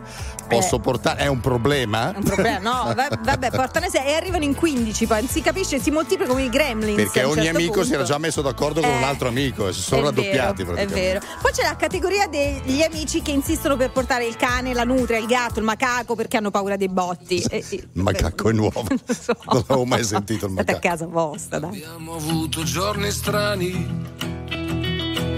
posso 0.47 0.77
Eh. 0.77 0.79
portare, 0.79 1.19
è 1.21 1.27
un 1.27 1.39
problema? 1.39 2.13
È 2.13 2.17
un 2.17 2.23
problema, 2.23 2.57
no, 2.59 2.93
va- 2.95 3.07
vabbè, 3.21 3.51
portane 3.51 3.89
6 3.89 4.05
e 4.07 4.13
arrivano 4.15 4.43
in 4.43 4.55
15, 4.55 5.05
poi 5.05 5.27
si 5.29 5.41
capisce, 5.41 5.79
si 5.79 5.91
moltiplica 5.91 6.29
come 6.31 6.43
i 6.43 6.49
gremlins. 6.49 6.95
Perché 6.95 7.21
un 7.23 7.31
ogni 7.31 7.43
certo 7.43 7.57
amico 7.57 7.83
si 7.83 7.89
era 7.89 7.97
punto. 7.99 8.11
già 8.13 8.17
messo 8.17 8.41
d'accordo 8.41 8.81
con 8.81 8.89
Eh, 8.89 8.97
un 8.97 9.03
altro 9.03 9.27
amico 9.27 9.67
e 9.67 9.73
si 9.73 9.81
sono 9.95 10.07
è 10.07 10.09
raddoppiati 10.11 10.63
vero, 10.63 10.77
È 10.77 10.87
vero. 10.87 11.19
Poi 11.41 11.51
c'è 11.51 11.63
la 11.63 11.75
categoria 11.75 12.27
degli 12.27 12.81
amici 12.81 13.21
che 13.21 13.31
insistono 13.31 13.75
per 13.77 13.91
portare 13.91 14.25
il 14.25 14.35
cane, 14.35 14.73
la 14.73 14.83
nutria, 14.83 15.17
il 15.17 15.25
gatto, 15.25 15.59
il 15.59 15.65
macaco 15.65 16.15
perché 16.15 16.37
hanno 16.37 16.51
paura 16.51 16.75
dei 16.77 16.89
botti. 16.89 17.41
Eh, 17.49 17.63
Il 17.69 17.89
macaco 17.93 18.49
è 18.49 18.53
nuovo. 18.53 18.83
Non 18.89 18.99
so. 19.19 19.35
Non 19.45 19.63
l'avevo 19.67 19.85
mai 19.85 20.03
sentito 20.03 20.45
il 20.45 20.51
State 20.53 20.71
a 20.71 20.75
macaco. 20.75 20.87
casa 20.93 21.05
vostra, 21.07 21.59
dai. 21.59 21.69
Abbiamo 21.69 22.15
avuto 22.15 22.63
giorni 22.63 23.11
strani 23.11 24.11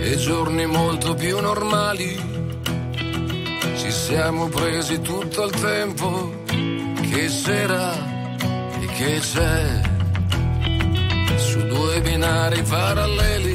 e 0.01 0.15
giorni 0.17 0.65
molto 0.65 1.13
più 1.15 1.39
normali. 1.39 2.33
Ci 3.77 3.91
siamo 3.91 4.47
presi 4.47 4.99
tutto 5.01 5.43
il 5.45 5.51
tempo 5.59 6.43
che 6.45 7.27
c'era 7.27 7.93
e 8.79 8.85
che 8.95 9.19
c'è. 9.19 9.81
Su 11.37 11.65
due 11.67 12.01
binari 12.01 12.61
paralleli, 12.63 13.54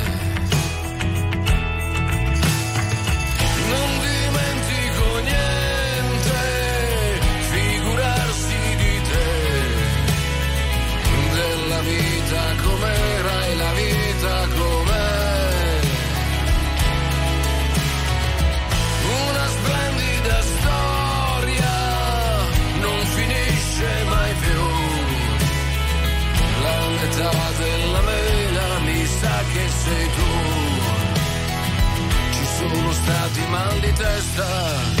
Stati 33.31 33.47
mal 33.49 33.79
di 33.79 33.93
testa, 33.93 35.00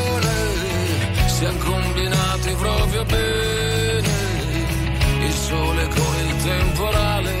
siamo 1.41 1.57
combinati 1.57 2.53
proprio 2.53 3.03
bene, 3.05 4.09
il 5.25 5.33
sole 5.33 5.87
con 5.87 6.15
il 6.27 6.35
temporale 6.43 7.35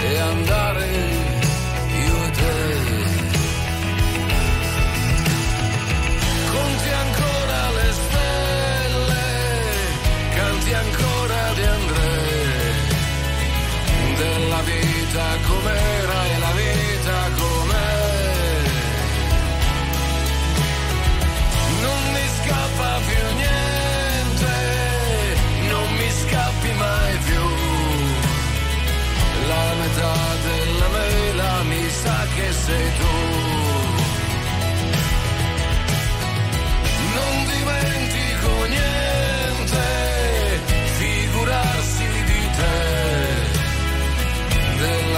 e 0.00 0.18
andare 0.18 0.86
io 2.06 2.24
e 2.24 2.30
te. 2.30 2.52
Conti 6.50 6.88
ancora 7.04 7.70
le 7.76 7.92
stelle, 7.92 9.24
canti 10.34 10.72
ancora 10.72 11.52
di 11.52 11.62
Andrea, 11.62 12.74
della 14.16 14.60
vita 14.62 15.24
com'è. 15.46 15.93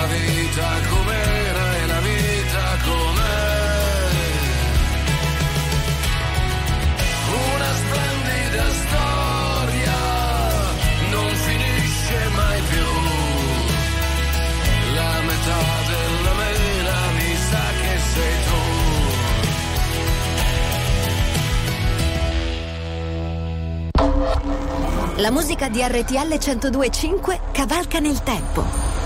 vita 0.06 0.68
com'era 0.88 1.76
e 1.76 1.86
la 1.86 2.00
vita 2.00 2.76
com'è. 2.84 3.34
Una 7.54 7.72
splendida 7.82 8.66
storia 8.82 9.98
non 11.10 11.28
finisce 11.46 12.28
mai 12.34 12.60
più. 12.70 12.88
La 14.94 15.20
metà 15.28 15.62
della 15.90 16.34
mela 16.42 16.98
mi 17.16 17.36
sa 17.50 17.64
che 17.80 17.94
sei 18.12 18.34
tu. 18.46 18.60
La 25.18 25.30
musica 25.30 25.68
di 25.68 25.80
RTL 25.82 26.34
102.5 26.34 27.40
cavalca 27.52 27.98
nel 28.00 28.22
tempo 28.22 29.05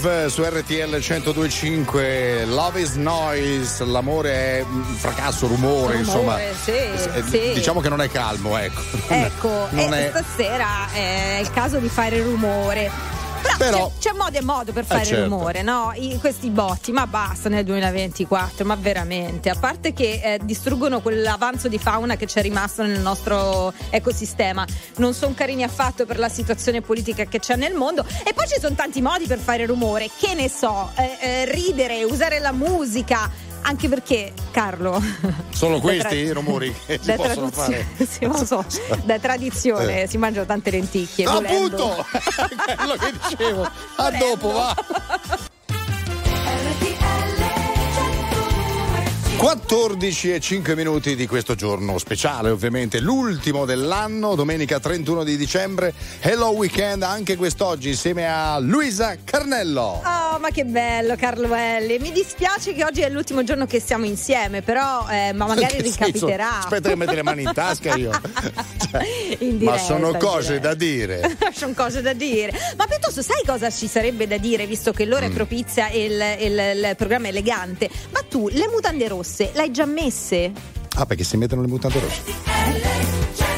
Verve 0.00 0.30
su 0.30 0.42
RTL 0.42 0.96
1025, 0.98 2.44
Love 2.46 2.80
is 2.80 2.94
Noise, 2.94 3.84
l'amore 3.84 4.32
è 4.32 4.64
un 4.66 4.82
fracasso, 4.82 5.46
rumore, 5.46 5.96
Rumore, 5.96 5.98
insomma. 5.98 6.38
sì, 6.62 6.70
Eh, 6.70 7.22
sì. 7.28 7.52
Diciamo 7.52 7.80
che 7.80 7.88
non 7.90 8.00
è 8.00 8.08
calmo, 8.08 8.56
ecco. 8.56 8.80
Ecco, 9.08 9.68
Non 9.72 9.92
e 9.92 10.06
è- 10.06 10.08
stasera 10.10 10.90
è 10.92 11.38
il 11.42 11.50
caso 11.50 11.78
di 11.78 11.88
fare 11.88 12.22
rumore. 12.22 12.90
Però, 13.58 13.92
c'è, 13.98 14.10
c'è 14.10 14.16
modo 14.16 14.38
e 14.38 14.42
modo 14.42 14.72
per 14.72 14.84
fare 14.84 15.04
certo. 15.04 15.24
rumore, 15.24 15.62
no? 15.62 15.92
I- 15.94 16.18
questi 16.18 16.50
botti, 16.50 16.92
ma 16.92 17.06
basta 17.06 17.48
nel 17.48 17.64
2024, 17.64 18.64
ma 18.64 18.74
veramente. 18.74 19.50
A 19.50 19.56
parte 19.58 19.92
che 19.92 20.20
eh, 20.22 20.38
distruggono 20.42 21.00
quell'avanzo 21.00 21.68
di 21.68 21.78
fauna 21.78 22.16
che 22.16 22.26
c'è 22.26 22.42
rimasto 22.42 22.84
nel 22.84 23.00
nostro 23.00 23.72
ecosistema, 23.90 24.64
non 24.96 25.14
sono 25.14 25.34
carini 25.34 25.62
affatto 25.62 26.06
per 26.06 26.18
la 26.18 26.28
situazione 26.28 26.80
politica 26.80 27.24
che 27.24 27.38
c'è 27.38 27.56
nel 27.56 27.74
mondo. 27.74 28.04
E 28.24 28.32
poi 28.32 28.46
ci 28.48 28.58
sono 28.60 28.74
tanti 28.74 29.00
modi 29.00 29.26
per 29.26 29.38
fare 29.38 29.66
rumore, 29.66 30.08
che 30.16 30.34
ne 30.34 30.48
so, 30.48 30.90
eh, 30.96 31.18
eh, 31.20 31.44
ridere, 31.52 32.04
usare 32.04 32.38
la 32.38 32.52
musica. 32.52 33.48
Anche 33.62 33.88
perché, 33.88 34.32
Carlo. 34.50 35.00
Sono 35.50 35.80
questi 35.80 36.00
tra- 36.08 36.14
i 36.14 36.30
rumori 36.32 36.74
che 36.86 36.98
si 37.00 37.06
da 37.06 37.14
possono 37.14 37.50
tradizione- 37.50 37.86
fare. 37.96 38.06
sì, 38.10 38.24
lo 38.26 38.44
so. 38.44 38.64
Da 39.04 39.18
tradizione 39.18 40.02
Eh. 40.02 40.08
si 40.08 40.18
mangiano 40.18 40.46
tante 40.46 40.70
lenticchie. 40.70 41.24
volendo. 41.26 41.86
Appunto! 41.92 42.06
Quello 42.76 42.94
che 42.96 43.12
dicevo. 43.28 43.70
A 43.96 44.10
dopo, 44.10 44.52
va. 44.52 44.76
14 49.44 50.34
e 50.34 50.38
5 50.38 50.74
minuti 50.76 51.16
di 51.16 51.26
questo 51.26 51.54
giorno 51.54 51.96
speciale, 51.96 52.50
ovviamente 52.50 53.00
l'ultimo 53.00 53.64
dell'anno, 53.64 54.34
domenica 54.34 54.78
31 54.78 55.24
di 55.24 55.38
dicembre. 55.38 55.94
Hello 56.20 56.48
Weekend 56.50 57.02
anche 57.04 57.36
quest'oggi 57.36 57.88
insieme 57.88 58.28
a 58.30 58.58
Luisa 58.58 59.16
Carnello. 59.24 60.02
Oh, 60.04 60.38
ma 60.40 60.50
che 60.52 60.66
bello 60.66 61.16
Carlo 61.16 61.54
Elli. 61.54 61.98
Mi 61.98 62.12
dispiace 62.12 62.74
che 62.74 62.84
oggi 62.84 63.00
è 63.00 63.08
l'ultimo 63.08 63.42
giorno 63.42 63.64
che 63.64 63.80
siamo 63.80 64.04
insieme, 64.04 64.60
però 64.60 65.08
eh, 65.08 65.32
ma 65.32 65.46
magari 65.46 65.76
Che 65.76 65.82
ricapiterà. 65.84 66.58
Aspetta 66.58 66.90
che 66.90 66.96
metti 66.96 67.14
le 67.14 67.22
mani 67.22 67.42
in 67.44 67.52
tasca 67.54 67.94
io. 67.94 68.10
In 69.38 69.52
Ma 69.52 69.56
diretta, 69.58 69.78
sono 69.78 70.08
in 70.10 70.18
cose 70.18 70.58
da 70.58 70.74
dire. 70.74 71.36
Sono 71.54 71.74
cose 71.74 72.02
da 72.02 72.12
dire. 72.12 72.52
Ma 72.76 72.86
piuttosto, 72.86 73.22
sai 73.22 73.40
cosa 73.46 73.70
ci 73.70 73.86
sarebbe 73.86 74.26
da 74.26 74.36
dire, 74.36 74.66
visto 74.66 74.90
che 74.92 75.06
Mm. 75.06 75.08
l'ora 75.08 75.26
è 75.26 75.30
propizia 75.30 75.88
e 75.90 76.04
il, 76.06 76.20
il- 76.40 76.86
il 76.88 76.96
programma 76.96 77.26
è 77.26 77.28
elegante? 77.30 77.88
Ma 78.10 78.20
tu 78.28 78.48
le 78.48 78.66
mutande 78.68 79.06
rosse 79.06 79.29
le 79.38 79.60
hai 79.60 79.70
già 79.70 79.86
messe? 79.86 80.52
Ah, 80.96 81.06
perché 81.06 81.24
si 81.24 81.36
mettono 81.36 81.62
le 81.62 81.68
mutande 81.68 82.00
rosse. 82.00 83.49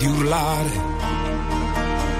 Di 0.00 0.06
urlare. 0.06 0.98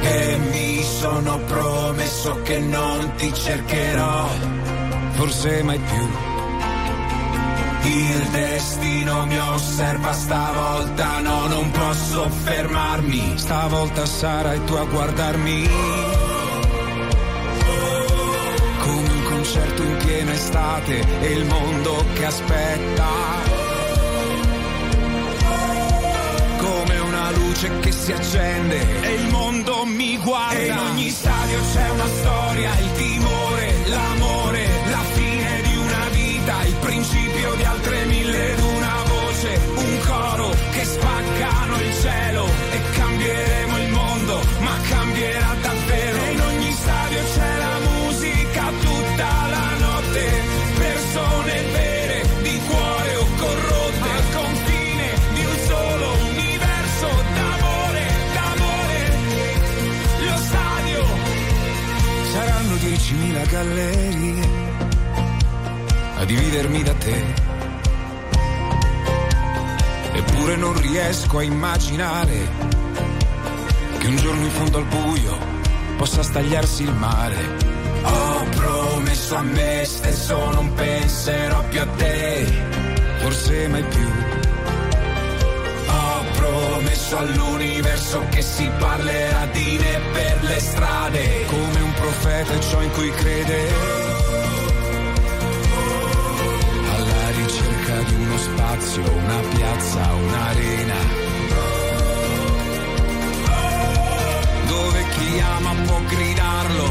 E 0.03 0.39
mi 0.51 0.83
sono 0.83 1.39
promesso 1.39 2.43
che 2.43 2.59
non 2.59 3.13
ti 3.17 3.33
cercherò, 3.33 4.29
forse 5.13 5.63
mai 5.63 5.79
più. 5.79 6.09
Il 7.83 8.29
destino 8.31 9.25
mi 9.25 9.39
osserva 9.39 10.13
stavolta, 10.13 11.21
no, 11.21 11.47
non 11.47 11.71
posso 11.71 12.29
fermarmi. 12.29 13.33
Stavolta 13.37 14.05
sarai 14.05 14.63
tu 14.65 14.75
a 14.75 14.85
guardarmi. 14.85 15.69
Come 18.81 19.09
un 19.09 19.25
concerto 19.25 19.83
in 19.83 19.97
piena 20.05 20.33
estate 20.33 21.07
e 21.21 21.33
il 21.33 21.47
mondo 21.47 22.05
che 22.15 22.27
aspetta. 22.27 23.70
Luce 27.61 27.79
che 27.81 27.93
si 27.93 28.13
accende 28.13 29.03
e 29.03 29.15
il 29.15 29.29
mondo 29.29 29.85
mi 29.85 30.17
guarda. 30.17 30.59
E 30.59 30.67
in 30.67 30.79
ogni 30.79 31.11
stadio 31.11 31.59
c'è 31.73 31.91
una 31.91 32.07
storia, 32.07 32.79
il 32.79 32.93
timore, 32.93 33.89
l'amore, 33.89 34.67
la 34.91 35.03
fine 35.13 35.63
di 35.63 35.77
una 35.77 36.09
vita, 36.11 36.65
il 36.65 36.75
principio 36.77 37.55
di 37.55 37.65
altre 37.65 37.80
10.000 63.63 64.49
a 66.17 66.25
dividermi 66.25 66.83
da 66.83 66.95
te. 66.95 67.25
Eppure 70.13 70.57
non 70.57 70.81
riesco 70.81 71.39
a 71.39 71.43
immaginare 71.43 72.49
che 73.99 74.07
un 74.07 74.17
giorno 74.17 74.45
in 74.45 74.51
fondo 74.51 74.79
al 74.79 74.85
buio 74.85 75.39
possa 75.97 76.23
stagliarsi 76.23 76.83
il 76.83 76.95
mare. 76.95 77.37
Ho 78.03 78.45
promesso 78.57 79.35
a 79.37 79.43
me 79.43 79.85
stesso 79.85 80.51
non 80.53 80.73
penserò 80.75 81.63
più 81.69 81.81
a 81.81 81.87
te, 81.87 82.47
forse 83.19 83.69
mai 83.69 83.85
più. 83.85 84.09
Ho 85.87 86.25
promesso 86.33 87.19
all'universo 87.19 88.25
che 88.31 88.43
si 88.43 88.71
parlerà 88.79 89.47
di 89.53 89.79
me 89.79 90.01
per 90.13 90.39
le 90.43 90.61
strade, 90.61 91.45
come 91.47 91.81
un 91.81 91.90
profeta 92.21 92.53
è 92.53 92.59
ciò 92.59 92.83
in 92.83 92.91
cui 92.93 93.11
crede. 93.11 93.69
Alla 96.95 97.31
ricerca 97.31 98.03
di 98.03 98.15
uno 98.15 98.39
spazio, 98.39 99.11
una 99.11 99.41
piazza, 99.55 100.13
un'arena. 100.13 100.95
Dove 104.67 105.05
chi 105.17 105.41
ama 105.41 105.75
può 105.87 106.01
gridarlo 106.09 106.89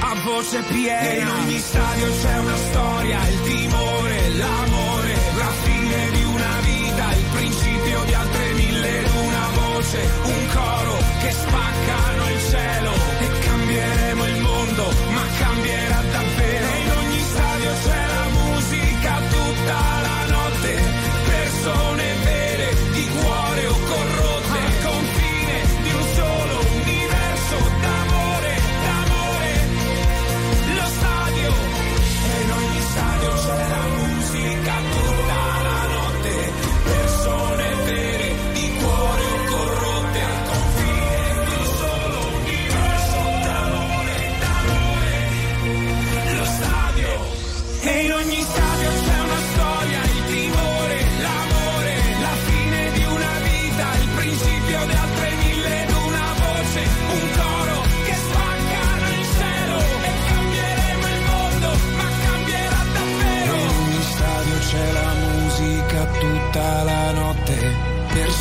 a 0.00 0.14
voce 0.24 0.62
piena. 0.62 1.22
In 1.22 1.28
ogni 1.28 1.58
stadio 1.58 2.06
c'è 2.22 2.38
una 2.38 2.56
storia, 2.56 3.28
il 3.28 3.40
timore, 3.42 4.28
l'amore, 4.30 5.14
la 5.36 5.52
fine 5.62 6.10
di 6.10 6.24
una 6.24 6.60
vita, 6.62 7.12
il 7.12 7.24
principio 7.32 8.04
di 8.04 8.14
altre 8.14 8.52
mille 8.54 8.98
ed 9.00 9.10
una 9.26 9.48
voce, 9.54 10.10
un 10.24 10.46
coro 10.54 10.96
che 11.20 11.30
spaccano 11.32 12.30
il 12.30 12.40
cielo 12.50 12.83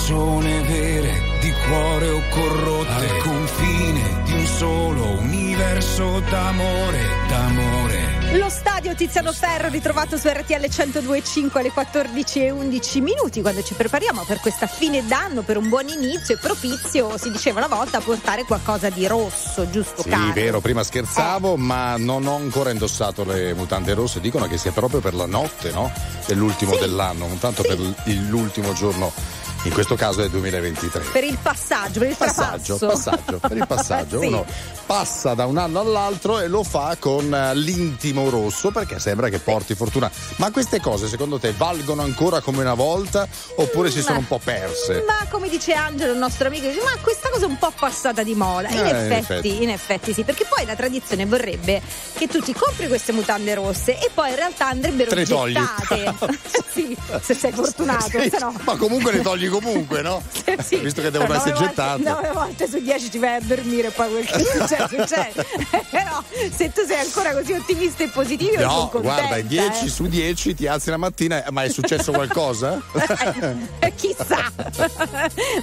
persone 0.06 0.62
vere 0.64 1.22
di 1.40 1.54
cuore 1.66 2.10
o 2.10 2.22
corrotte 2.30 2.92
al 2.92 3.18
confine 3.20 4.22
di 4.26 4.34
un 4.34 4.46
solo 4.48 5.06
universo 5.20 6.20
d'amore 6.30 7.00
d'amore 7.30 8.38
Lo 8.38 8.50
stadio 8.50 8.96
Tiziano 8.96 9.32
Ferro 9.32 9.70
ritrovato 9.70 10.18
su 10.18 10.28
RTL 10.28 10.56
102.5 10.56 11.58
alle 11.58 11.72
14 11.72 12.40
e 12.44 12.52
11 12.52 13.00
minuti 13.00 13.40
quando 13.42 13.64
ci 13.64 13.76
prepariamo 13.76 14.24
per 14.28 14.42
questa 14.42 14.68
fine 14.68 15.06
d'anno 15.06 15.42
per 15.42 15.56
un 15.56 15.70
buon 15.70 15.88
inizio 15.88 16.36
e 16.36 16.38
propizio 16.38 17.18
si 17.18 17.32
diceva 17.32 17.60
una 17.66 17.74
volta 17.74 18.00
a 18.00 18.02
portare 18.02 18.44
qualcosa 18.44 18.90
di 18.90 19.08
rosso 19.08 19.70
giusto 19.70 20.02
Sì, 20.02 20.10
caro? 20.10 20.34
vero, 20.34 20.60
prima 20.60 20.84
scherzavo, 20.84 21.56
ma 21.56 21.96
non 21.96 22.28
ho 22.28 22.36
ancora 22.36 22.72
indossato 22.72 23.24
le 23.24 23.54
mutande 23.54 23.94
rosse. 23.94 24.20
Dicono 24.20 24.48
che 24.50 24.58
sia 24.58 24.74
proprio 24.74 25.00
per 25.00 25.14
la 25.14 25.28
notte, 25.28 25.72
no? 25.72 25.90
Dell'ultimo 26.26 26.76
dell'anno, 26.76 27.26
non 27.28 27.40
tanto 27.40 27.62
per 27.62 27.80
l- 27.80 27.96
l'ultimo 28.28 28.74
giorno, 28.74 29.12
in 29.64 29.72
questo 29.72 29.96
caso 29.96 30.22
del 30.22 30.30
2023. 30.30 31.04
Per 31.12 31.24
il 31.24 31.38
passaggio, 31.42 32.00
per 32.00 32.10
il 32.10 32.16
Passaggio, 32.18 32.78
passaggio, 32.78 33.40
per 33.40 33.58
il 33.58 33.68
passaggio. 33.68 34.20
Sì. 34.24 34.28
Uno 34.28 34.46
passa 34.86 35.34
da 35.34 35.46
un 35.46 35.58
anno 35.58 35.80
all'altro 35.80 36.40
e 36.40 36.48
lo 36.48 36.64
fa 36.64 36.96
con 37.00 37.34
eh, 37.34 37.56
l'intimo 37.56 38.30
rosso 38.30 38.70
perché 38.72 39.00
sembra 39.00 39.30
che 39.30 39.40
porti 39.40 39.76
fortuna. 39.76 40.10
Ma 40.38 40.52
queste 40.52 40.80
cose 40.82 41.08
secondo 41.08 41.40
te 41.40 41.54
valgono 41.56 42.02
ancora 42.04 42.42
come 42.42 42.62
una 42.62 42.74
volta 42.74 43.28
oppure 43.56 43.90
si 43.92 44.02
sono 44.02 44.20
un 44.20 44.28
po' 44.28 44.40
perse? 44.44 45.04
Ma 45.08 45.26
come 45.30 45.50
dice 45.50 45.74
Angelo, 45.74 46.12
il 46.14 46.18
nostro 46.20 46.48
amico, 46.48 46.68
dice, 46.68 46.82
ma 46.84 46.92
questa 47.02 47.30
cosa 47.30 47.46
è 47.46 47.48
un 47.48 47.58
po' 47.58 47.72
passata 47.78 48.24
di 48.24 48.36
moda. 48.36 48.70
In, 48.70 48.78
Eh, 48.78 48.80
in 48.80 48.96
effetti, 48.96 49.14
effetti. 49.20 49.64
in 49.64 49.70
effetti 49.70 50.14
sì, 50.14 50.24
perché 50.24 50.46
poi 50.48 50.66
la 50.66 50.76
tradizione 50.76 51.26
vorrebbe 51.26 51.82
che 52.14 52.28
tu 52.28 52.40
ti 52.40 52.54
compri 52.54 52.88
queste 52.88 53.12
mutande 53.14 53.54
rosse 53.56 53.98
e 53.98 54.10
poi 54.14 54.30
in 54.30 54.36
realtà 54.36 54.68
andrebbero 54.68 55.10
Te 55.12 55.24
gettate. 55.24 56.14
sì, 56.72 56.96
se 57.22 57.34
sei 57.34 57.52
fortunato, 57.52 58.20
Sì, 58.20 58.30
se 58.30 58.38
no. 58.40 58.54
Ma 58.64 58.76
comunque 58.76 59.12
le 59.14 59.22
togli 59.22 59.48
comunque, 59.60 60.02
no? 60.02 60.22
Sì, 60.64 60.78
Visto 60.78 61.02
che 61.02 61.10
devono 61.12 61.34
essere 61.34 61.54
gettate. 61.54 62.04
Volte, 62.04 62.10
nove 62.10 62.32
volte 62.34 62.70
su 62.70 62.80
dieci 62.80 63.10
ci 63.12 63.18
vai 63.18 63.36
a 63.36 63.40
dormire 63.42 63.88
e 63.88 63.92
poi 63.92 64.10
quel 64.12 64.26
che 64.26 64.40
succede, 64.46 64.88
succede. 64.88 65.46
Però 65.90 66.24
se 66.56 66.72
tu 66.72 66.86
sei 66.86 67.00
ancora 67.00 67.34
così 67.34 67.54
ottimista 67.54 68.04
e 68.04 68.08
positivo, 68.10 68.54
sono 68.60 68.68
No, 68.74 68.90
contenta. 68.90 69.22
guarda, 69.22 69.42
10 69.42 69.86
eh. 69.86 69.90
su 69.90 70.06
10 70.08 70.56
ti 70.56 70.68
alzi 70.68 70.90
la 70.90 70.98
mattina, 70.98 71.44
ma 71.50 71.64
è 71.64 71.70
successo 71.70 72.12
qualcosa? 72.12 72.82
Eh, 73.80 73.94
Chissà, 73.96 74.52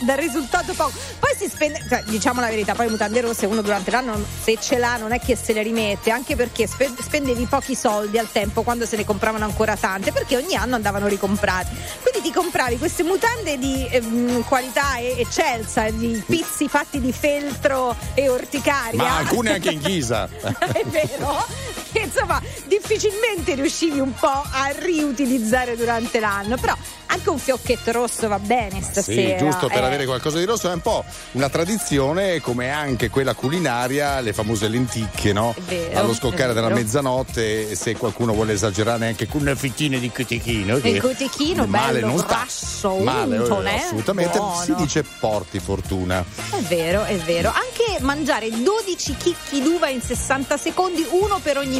dal 0.05 0.17
risultato 0.17 0.73
poco. 0.75 0.93
Poi 1.19 1.31
si 1.37 1.49
spende, 1.49 1.85
cioè, 1.89 2.03
diciamo 2.07 2.41
la 2.41 2.49
verità, 2.49 2.75
poi 2.75 2.89
mutande 2.89 3.21
rosse 3.21 3.47
uno 3.47 3.61
durante 3.63 3.91
l'anno 3.91 4.23
se 4.43 4.57
ce 4.61 4.79
l'ha 4.79 4.97
non 4.97 5.13
è 5.13 5.21
che 5.21 5.37
se 5.37 5.53
le 5.53 5.63
rimette, 5.63 6.11
anche 6.11 6.37
perché 6.37 6.67
spe- 6.67 6.91
spendevi 7.01 7.45
pochi 7.47 7.75
soldi 7.75 8.19
al 8.19 8.31
tempo 8.31 8.63
quando 8.63 8.87
se 8.87 8.97
ne 8.97 9.05
compravano 9.05 9.45
ancora 9.45 9.77
tante, 9.77 10.13
perché 10.13 10.37
ogni 10.37 10.55
anno 10.57 10.75
andavano 10.75 11.07
ricomprate. 11.07 11.69
Quindi 12.03 12.29
ti 12.29 12.35
compravi 12.35 12.79
queste 12.79 13.03
mutande 13.03 13.59
di 13.59 13.80
ehm, 13.91 14.45
qualità 14.45 14.99
eccelsa, 15.01 15.91
di 15.91 16.23
pizzi 16.27 16.69
fatti 16.69 17.01
di 17.01 17.13
feltro 17.13 17.95
e 18.15 18.29
orticaria. 18.29 19.03
Ma 19.03 19.17
alcune 19.19 19.55
anche 19.55 19.71
in 19.71 19.81
ghisa. 19.85 20.29
è 20.73 20.85
vero 20.87 21.45
che 21.93 22.01
insomma 22.05 22.41
difficilmente 22.67 23.55
riuscivi 23.55 23.99
un 24.01 24.13
po' 24.15 24.27
a 24.29 24.73
riutilizzare 24.79 25.77
durante 25.77 26.21
l'anno 26.21 26.57
però 26.57 26.77
anche 27.07 27.29
un 27.31 27.39
fiocchetto 27.39 27.91
rosso 27.93 28.29
va 28.29 28.39
bene 28.39 28.77
Sì, 28.81 28.89
stasera 28.91 29.37
giusto 29.37 29.67
per 29.67 29.83
eh. 29.83 29.87
avere 29.87 30.05
qualcosa 30.07 30.39
di 30.39 30.45
rosso 30.45 30.71
è 30.71 30.73
un 30.73 30.81
po' 30.81 31.05
una 31.33 31.49
tradizione 31.49 32.41
come 32.41 32.71
anche 32.71 33.11
quella 33.11 33.35
culinaria, 33.35 34.21
le 34.21 34.33
famose 34.33 34.69
lenticchie, 34.69 35.33
no? 35.33 35.53
Vero, 35.67 35.99
Allo 35.99 36.15
scoccare 36.15 36.53
della 36.53 36.69
mezzanotte, 36.69 37.75
se 37.75 37.97
qualcuno 37.97 38.33
vuole 38.33 38.53
esagerare 38.53 39.09
anche 39.09 39.27
con 39.27 39.41
una 39.41 39.57
fettina 39.57 39.99
di 39.99 40.11
cotechino. 40.13 40.79
che 40.79 40.89
il 40.89 41.01
cotechino 41.01 41.67
male 41.67 41.95
bello 42.01 42.07
non 42.07 42.19
sta. 42.19 42.27
grasso 42.27 42.97
Male, 42.99 43.37
eh, 43.37 43.39
unto, 43.41 43.63
eh? 43.63 43.75
assolutamente. 43.75 44.39
Buono. 44.39 44.63
Si 44.63 44.75
dice 44.77 45.05
porti 45.19 45.59
fortuna. 45.59 46.25
è 46.51 46.61
vero 46.63 47.03
è 47.05 47.17
vero 47.17 47.49
anche 47.49 48.01
mangiare 48.03 48.51
12 48.51 49.17
chicchi 49.17 49.63
d'uva 49.63 49.89
in 49.89 50.01
60 50.01 50.57
secondi 50.57 51.05
uno 51.11 51.41
per 51.43 51.59
ogni 51.59 51.80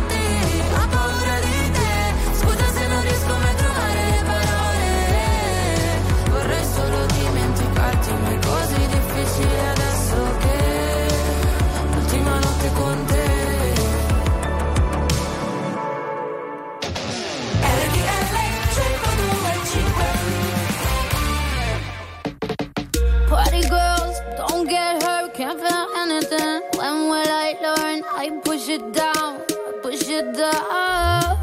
anything. 26.01 26.61
When 26.77 26.95
will 27.09 27.31
I 27.45 27.49
learn? 27.65 28.03
I 28.23 28.29
push 28.43 28.67
it 28.69 28.93
down, 28.93 29.41
I 29.67 29.71
push 29.81 30.09
it 30.09 30.33
down. 30.33 31.37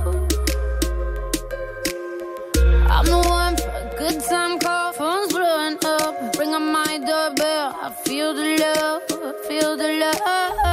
I'm 2.94 3.06
the 3.06 3.20
one 3.40 3.56
for 3.56 3.68
a 3.68 3.94
good 3.98 4.20
time 4.24 4.58
call. 4.58 4.92
Phone's 4.92 5.32
blowing 5.32 5.78
up. 5.84 6.36
Ring 6.38 6.54
on 6.54 6.72
my 6.72 6.98
doorbell. 6.98 7.76
I 7.86 7.90
feel 8.04 8.34
the 8.34 8.48
love, 8.62 9.02
I 9.10 9.48
feel 9.48 9.76
the 9.76 9.88
love. 10.02 10.67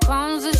comes 0.00 0.44
the 0.44 0.55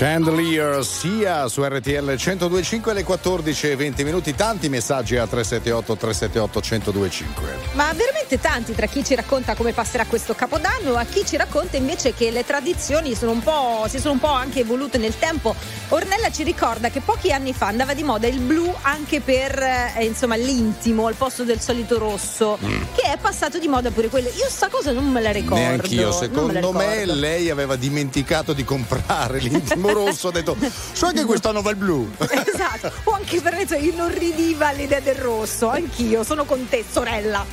Chandelier 0.00 0.82
sia 0.82 1.46
su 1.46 1.62
RTL 1.62 2.14
1025 2.16 2.90
alle 2.90 3.04
14 3.04 3.68
e 3.68 3.76
20 3.76 4.04
minuti. 4.04 4.34
Tanti 4.34 4.70
messaggi 4.70 5.18
a 5.18 5.26
378 5.26 5.94
378 5.94 6.60
1025. 6.90 7.58
Ma 7.72 7.92
veramente 7.92 8.40
tanti 8.40 8.74
tra 8.74 8.86
chi 8.86 9.04
ci 9.04 9.14
racconta 9.14 9.54
come 9.54 9.74
passerà 9.74 10.06
questo 10.06 10.34
capodanno, 10.34 10.94
a 10.94 11.04
chi 11.04 11.26
ci 11.26 11.36
racconta 11.36 11.76
invece 11.76 12.14
che 12.14 12.30
le 12.30 12.46
tradizioni 12.46 13.14
sono 13.14 13.32
un 13.32 13.42
po', 13.42 13.84
si 13.90 13.98
sono 13.98 14.14
un 14.14 14.20
po' 14.20 14.32
anche 14.32 14.60
evolute 14.60 14.96
nel 14.96 15.18
tempo. 15.18 15.54
Ornella 15.90 16.30
ci 16.30 16.44
ricorda 16.44 16.88
che 16.88 17.02
pochi 17.02 17.30
anni 17.30 17.52
fa 17.52 17.66
andava 17.66 17.92
di 17.92 18.02
moda 18.02 18.26
il 18.26 18.38
blu 18.38 18.74
anche 18.80 19.20
per 19.20 19.58
eh, 19.58 20.02
insomma 20.02 20.36
l'intimo 20.36 21.08
al 21.08 21.14
posto 21.14 21.44
del 21.44 21.60
solito 21.60 21.98
rosso, 21.98 22.58
che 22.94 23.02
è 23.02 23.18
passato 23.20 23.58
di 23.58 23.68
moda 23.68 23.90
pure 23.90 24.08
quello. 24.08 24.30
Io 24.30 24.48
sta 24.48 24.68
cosa 24.68 24.92
non 24.92 25.10
me 25.10 25.20
la 25.20 25.30
ricordo. 25.30 25.62
Neanch'io, 25.62 26.10
secondo 26.10 26.72
me 26.72 27.00
ricordo. 27.00 27.20
lei 27.20 27.50
aveva 27.50 27.76
dimenticato 27.76 28.54
di 28.54 28.64
comprare 28.64 29.40
l'intimo 29.44 29.88
rosso, 29.92 30.28
ha 30.28 30.32
detto 30.32 30.56
so 30.92 31.08
che 31.12 31.24
quest'anno 31.24 31.62
va 31.62 31.70
il 31.70 31.76
blu. 31.76 32.10
Esatto, 32.52 32.90
o 33.04 33.12
anche 33.12 33.40
per 33.40 33.54
me, 33.54 33.66
inorridiva 33.78 34.70
l'idea 34.72 35.00
del 35.00 35.16
rosso, 35.16 35.68
anch'io 35.68 36.24
sono 36.24 36.44
con 36.44 36.68
te, 36.68 36.84
sorella. 36.88 37.44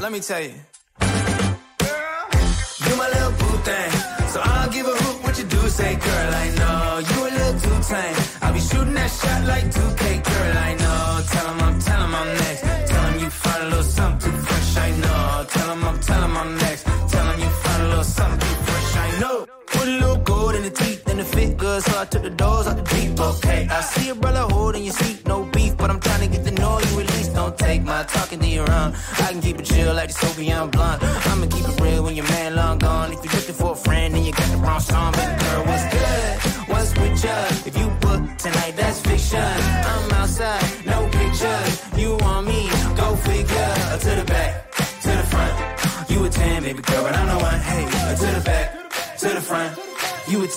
Let 0.00 0.12
me 0.12 0.20
tell 0.20 0.40
you. 0.40 0.54
You 2.86 2.96
my 2.96 3.08
little 3.08 3.32
boo 3.38 3.56
thing. 3.68 3.90
So 4.32 4.40
I'll 4.42 4.70
give 4.70 4.86
a 4.86 4.90
hoot 5.02 5.22
what 5.24 5.38
you 5.38 5.44
do. 5.44 5.68
Say, 5.68 5.94
girl, 5.94 6.34
I 6.34 6.48
know 6.58 6.98
you 7.10 7.18
a 7.28 7.30
little 7.38 7.60
too 7.60 7.78
tame. 7.88 8.16
I'll 8.42 8.52
be 8.52 8.60
shooting 8.60 8.94
that 8.94 9.10
shot 9.10 9.44
like 9.46 9.64
2K, 9.70 10.02
girl, 10.24 10.56
I 10.68 10.74
know. 10.82 11.20
Tell 11.32 11.46
'em 11.50 11.60
I'm, 11.60 11.78
tell 11.80 12.02
'em 12.02 12.14
I'm 12.14 12.28
next. 12.42 12.62
Tell 12.90 13.04
'em 13.06 13.18
you 13.20 13.30
find 13.30 13.62
a 13.62 13.66
little 13.66 13.84
something 13.84 14.39
Put 19.80 19.88
a 19.88 19.92
little 19.92 20.18
gold 20.18 20.54
in 20.56 20.62
the 20.62 20.68
teeth 20.68 21.08
and 21.08 21.18
the 21.18 21.24
fit 21.24 21.56
good, 21.56 21.82
so 21.82 21.98
I 21.98 22.04
took 22.04 22.22
the 22.22 22.28
doors 22.28 22.66
out 22.66 22.76
the 22.76 22.82
deep, 22.82 23.18
okay. 23.18 23.66
I 23.70 23.80
see 23.80 24.10
a 24.10 24.14
brother 24.14 24.40
holding 24.40 24.84
your 24.84 24.92
seat, 24.92 25.26
no 25.26 25.44
beef, 25.44 25.74
but 25.78 25.88
I'm 25.88 25.98
trying 25.98 26.20
to 26.20 26.28
get 26.36 26.44
the 26.44 26.50
know 26.50 26.78
you 26.80 27.00
at 27.00 27.08
least. 27.16 27.34
Don't 27.34 27.56
take 27.56 27.82
my 27.82 28.02
talking 28.02 28.40
to 28.40 28.46
your 28.46 28.70
own. 28.70 28.92
I 29.24 29.32
can 29.32 29.40
keep 29.40 29.58
it 29.58 29.64
chill 29.64 29.94
like 29.94 30.08
the 30.08 30.14
Soviet 30.26 30.66
blunt. 30.66 31.02
I'ma 31.02 31.46
keep 31.46 31.66
it 31.66 31.80
real 31.80 32.04
when 32.04 32.14
your 32.14 32.28
man 32.28 32.56
long 32.56 32.78
gone. 32.78 33.10
If 33.14 33.24
you're 33.24 33.32
looking 33.32 33.54
for 33.54 33.72
a 33.72 33.74
friend 33.74 34.14
and 34.14 34.26
you 34.26 34.29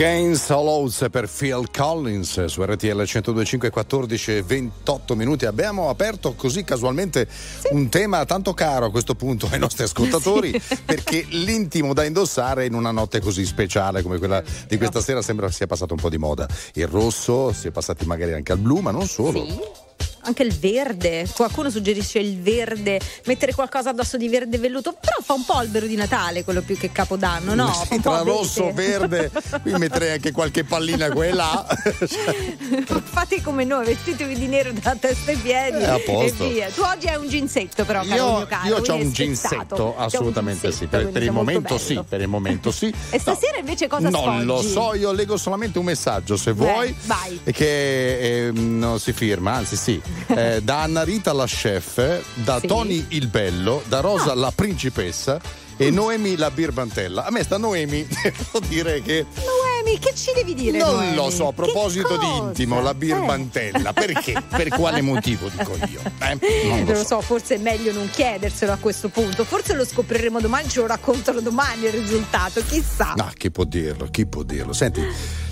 Against 0.00 0.50
All 0.50 0.66
Odds 0.66 1.08
per 1.10 1.28
Phil 1.28 1.70
Collins 1.70 2.46
su 2.46 2.64
RTL 2.64 3.02
102.5 3.02 3.68
14 3.68 4.36
e 4.36 4.42
28 4.42 5.14
minuti. 5.14 5.44
Abbiamo 5.44 5.90
aperto 5.90 6.32
così 6.32 6.64
casualmente 6.64 7.28
un 7.72 7.90
tema 7.90 8.24
tanto 8.24 8.54
caro 8.54 8.86
a 8.86 8.90
questo 8.90 9.14
punto 9.14 9.46
ai 9.50 9.58
nostri 9.58 9.84
ascoltatori 9.84 10.58
perché 10.86 11.26
l'intimo 11.28 11.92
da 11.92 12.04
indossare 12.04 12.64
in 12.64 12.72
una 12.72 12.92
notte 12.92 13.20
così 13.20 13.44
speciale 13.44 14.00
come 14.00 14.16
quella 14.16 14.42
di 14.66 14.78
questa 14.78 15.02
sera 15.02 15.20
sembra 15.20 15.50
sia 15.50 15.66
passato 15.66 15.92
un 15.92 16.00
po' 16.00 16.08
di 16.08 16.16
moda. 16.16 16.48
Il 16.72 16.86
rosso 16.86 17.52
si 17.52 17.68
è 17.68 17.70
passati 17.70 18.06
magari 18.06 18.32
anche 18.32 18.52
al 18.52 18.58
blu 18.58 18.78
ma 18.78 18.92
non 18.92 19.06
solo. 19.06 19.44
Sì. 19.44 19.88
Anche 20.30 20.44
il 20.44 20.56
verde, 20.56 21.26
qualcuno 21.34 21.70
suggerisce 21.70 22.20
il 22.20 22.40
verde, 22.40 23.00
mettere 23.24 23.52
qualcosa 23.52 23.90
addosso 23.90 24.16
di 24.16 24.28
verde 24.28 24.58
velluto, 24.58 24.92
però 24.92 25.16
fa 25.24 25.32
un 25.32 25.44
po' 25.44 25.54
albero 25.54 25.86
di 25.86 25.96
Natale 25.96 26.44
quello 26.44 26.62
più 26.62 26.78
che 26.78 26.92
Capodanno, 26.92 27.56
no? 27.56 27.72
Sì, 27.90 28.00
tra 28.00 28.20
rosso, 28.20 28.72
verde, 28.72 29.28
qui 29.60 29.72
metterei 29.72 30.12
anche 30.12 30.30
qualche 30.30 30.62
pallina 30.62 31.10
qua 31.10 31.26
e 31.26 31.32
là. 31.32 31.66
Fate 33.02 33.42
come 33.42 33.64
noi, 33.64 33.86
vestitevi 33.86 34.34
di 34.38 34.46
nero 34.46 34.70
da 34.72 34.94
testa 34.94 35.32
piedi 35.32 35.82
Eh, 35.82 35.94
e 35.96 36.00
posto. 36.06 36.48
via. 36.48 36.68
Tu 36.70 36.80
oggi 36.82 37.08
hai 37.08 37.16
un 37.16 37.28
ginsetto 37.28 37.84
però, 37.84 38.02
caro 38.02 38.14
Io, 38.14 38.36
mio 38.36 38.46
caro. 38.46 38.68
io 38.68 38.76
ho 38.76 38.94
un 38.94 39.10
ginsetto, 39.12 39.74
C'è 39.74 39.82
un 39.82 39.94
assolutamente 39.96 40.70
sì. 40.70 40.78
ginsetto, 40.78 40.96
Per, 40.96 41.08
per 41.10 41.22
il 41.24 41.32
momento 41.32 41.60
bello. 41.74 41.78
sì, 41.80 42.00
per 42.08 42.20
il 42.20 42.28
momento 42.28 42.70
sì. 42.70 42.94
E 43.10 43.18
stasera 43.18 43.58
invece 43.58 43.88
cosa 43.88 44.08
Non 44.10 44.20
sfoggi? 44.22 44.44
lo 44.44 44.62
so, 44.62 44.94
io 44.94 45.10
leggo 45.10 45.36
solamente 45.36 45.80
un 45.80 45.86
messaggio 45.86 46.36
se 46.36 46.52
vuoi. 46.52 46.94
vai. 47.06 47.40
e 47.42 47.52
Che 47.52 48.46
eh, 48.46 48.52
non 48.52 49.00
si 49.00 49.12
firma, 49.12 49.54
anzi 49.54 49.74
sì. 49.74 50.00
Eh, 50.26 50.60
da 50.62 50.82
Anna 50.82 51.02
Rita 51.02 51.32
la 51.32 51.46
chef, 51.46 52.22
da 52.34 52.58
Sì. 52.60 52.66
Tony 52.66 53.04
il 53.08 53.26
bello, 53.28 53.82
da 53.88 54.00
Rosa 54.00 54.34
la 54.34 54.52
principessa 54.54 55.40
e 55.86 55.90
Noemi 55.90 56.36
la 56.36 56.50
birbantella. 56.50 57.24
A 57.24 57.30
me 57.30 57.42
sta 57.42 57.56
Noemi, 57.56 58.06
devo 58.22 58.64
dire 58.68 59.00
che 59.02 59.24
Noemi, 59.34 59.98
che 59.98 60.12
ci 60.14 60.30
devi 60.34 60.54
dire? 60.54 60.78
non 60.78 60.94
Noemi? 60.96 61.14
lo 61.14 61.30
so, 61.30 61.48
a 61.48 61.52
proposito 61.52 62.16
di 62.18 62.26
intimo, 62.36 62.80
la 62.82 62.90
Eh. 62.90 62.94
birbantella. 62.94 63.92
Perché? 63.94 64.34
Per 64.48 64.68
quale 64.68 65.00
motivo 65.00 65.48
dico 65.48 65.74
io? 65.90 66.00
Eh, 66.18 66.38
non 66.68 66.78
Non 66.78 66.84
lo 66.86 66.92
lo 66.92 66.98
so. 66.98 67.04
so, 67.06 67.20
forse 67.22 67.54
è 67.54 67.58
meglio 67.58 67.92
non 67.92 68.08
chiederselo 68.10 68.72
a 68.72 68.76
questo 68.76 69.08
punto. 69.08 69.44
Forse 69.44 69.74
lo 69.74 69.84
scopriremo 69.86 70.38
domani, 70.40 70.68
ce 70.68 70.80
lo 70.80 70.86
raccontano 70.86 71.40
domani 71.40 71.86
il 71.86 71.92
risultato, 71.92 72.62
chissà. 72.66 73.14
No, 73.16 73.30
chi 73.34 73.50
può 73.50 73.64
dirlo? 73.64 74.06
Chi 74.10 74.26
può 74.26 74.42
dirlo? 74.42 74.72
Senti, 74.74 75.02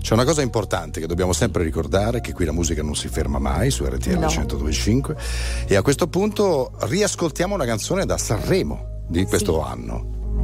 c'è 0.03 0.13
una 0.13 0.25
cosa 0.25 0.43
importante 0.43 1.01
che 1.01 1.07
dobbiamo 1.07 1.33
sempre 1.33 1.63
ricordare, 1.65 2.21
che 2.21 2.33
qui 2.35 2.45
la 2.45 2.53
musica 2.53 2.83
non 2.83 2.95
si 2.95 3.09
ferma 3.09 3.39
mai 3.39 3.71
su 3.71 3.85
RTL 3.85 4.19
No. 4.19 4.27
102.5 4.27 5.17
e 5.67 5.75
a 5.77 5.83
questo 5.83 6.07
punto 6.09 6.73
riascoltiamo 6.81 7.55
una 7.55 7.65
canzone 7.65 8.05
da 8.05 8.19
Sanremo 8.19 8.97
di 9.09 9.25
questo 9.25 9.63
anno. 9.63 10.17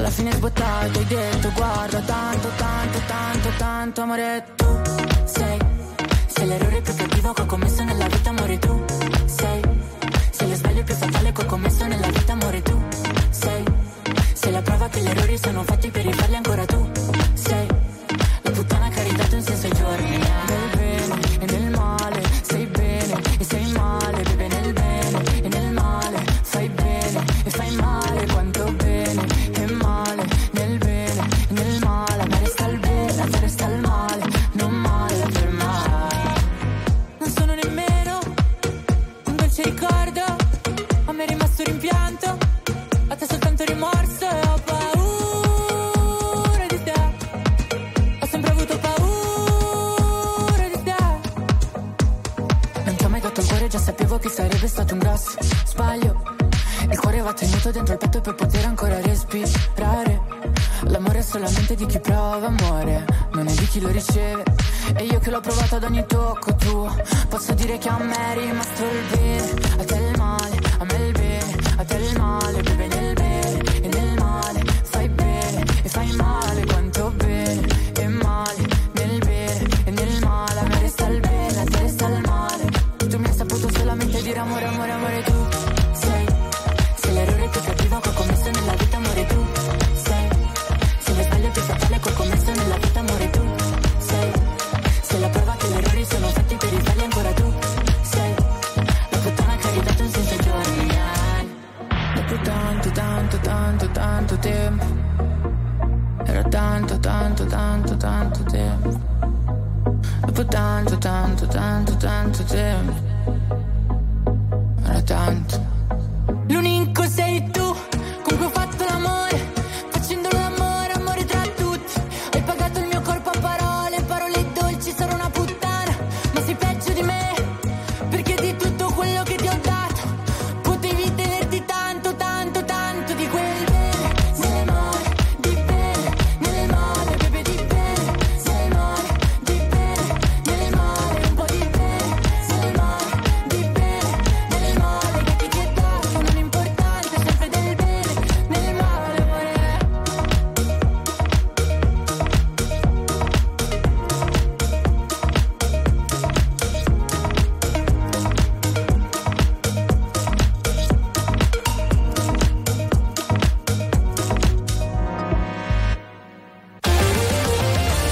alla 0.00 0.10
fine 0.10 0.32
sbottato 0.32 0.98
hai 0.98 1.04
detto 1.04 1.52
guarda 1.52 2.00
tanto, 2.00 2.48
tanto, 2.56 2.98
tanto, 3.06 3.48
tanto 3.58 4.00
amore 4.00 4.44
tu 4.56 4.80
sei 5.24 5.58
Sei 6.26 6.46
l'errore 6.46 6.80
più 6.80 6.94
cattivo 6.94 7.32
che 7.34 7.42
ho 7.42 7.46
commesso 7.46 7.84
nella 7.84 8.06
vita 8.06 8.30
amore 8.30 8.58
tu 8.58 8.84
sei 9.26 9.60
Sei 10.30 10.48
lo 10.48 10.54
sbaglio 10.54 10.82
più 10.84 10.94
fatale 10.94 11.32
che 11.32 11.42
ho 11.42 11.44
commesso 11.44 11.86
nella 11.86 12.08
vita 12.08 12.32
amore 12.32 12.62
tu 12.62 12.82
sei 13.28 13.64
Sei 14.32 14.52
la 14.52 14.62
prova 14.62 14.88
che 14.88 15.00
gli 15.00 15.06
errori 15.06 15.36
sono 15.36 15.62
fatti 15.64 15.90
per 15.90 16.02
rifarli 16.02 16.36
ancora 16.36 16.49
respirare. 59.30 60.20
L'amore 60.84 61.18
è 61.18 61.22
solamente 61.22 61.74
di 61.74 61.86
chi 61.86 62.00
prova 62.00 62.46
amore, 62.46 63.04
non 63.32 63.46
è 63.46 63.52
di 63.52 63.66
chi 63.66 63.80
lo 63.80 63.88
riceve. 63.88 64.42
E 64.96 65.04
io 65.04 65.18
che 65.20 65.30
l'ho 65.30 65.40
provato 65.40 65.76
ad 65.76 65.84
ogni 65.84 66.04
tocco 66.06 66.54
tuo, 66.56 66.94
posso 67.28 67.52
dire 67.54 67.78
che 67.78 67.88
a 67.88 67.98
me 67.98 68.32
è 68.32 68.38
rimasto 68.38 68.82
il 68.82 69.16
bene, 69.16 69.50
a 69.78 69.84
te 69.84 69.96
il 69.96 70.18
male, 70.18 70.58
a 70.78 70.84
me 70.84 71.06
il 71.06 71.12
bene, 71.12 71.56
a 71.76 71.84
te 71.84 71.96
il 71.96 72.18
male, 72.18 72.62
bebe 72.62 72.86
nel 72.86 73.14
bene 73.14 73.19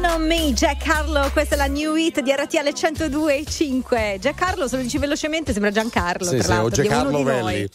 Loving 0.00 0.04
on 0.06 0.26
me, 0.26 0.52
Jack 0.54 0.82
Carlo, 0.82 1.28
questa 1.32 1.54
è 1.56 1.58
la 1.58 1.66
new 1.66 1.94
hit 1.94 2.20
di 2.20 2.32
RTL 2.32 2.68
102.5. 2.68 4.18
Jack 4.18 4.34
Carlo, 4.38 4.66
se 4.66 4.76
lo 4.76 4.82
dici 4.82 4.96
velocemente, 4.96 5.52
sembra 5.52 5.70
Giancarlo. 5.70 6.26
Sì, 6.26 6.40
sì, 6.40 6.50
o 6.50 6.70
Giancarlo 6.70 7.18
di 7.18 7.22
Velli. 7.22 7.40
noi. 7.42 7.68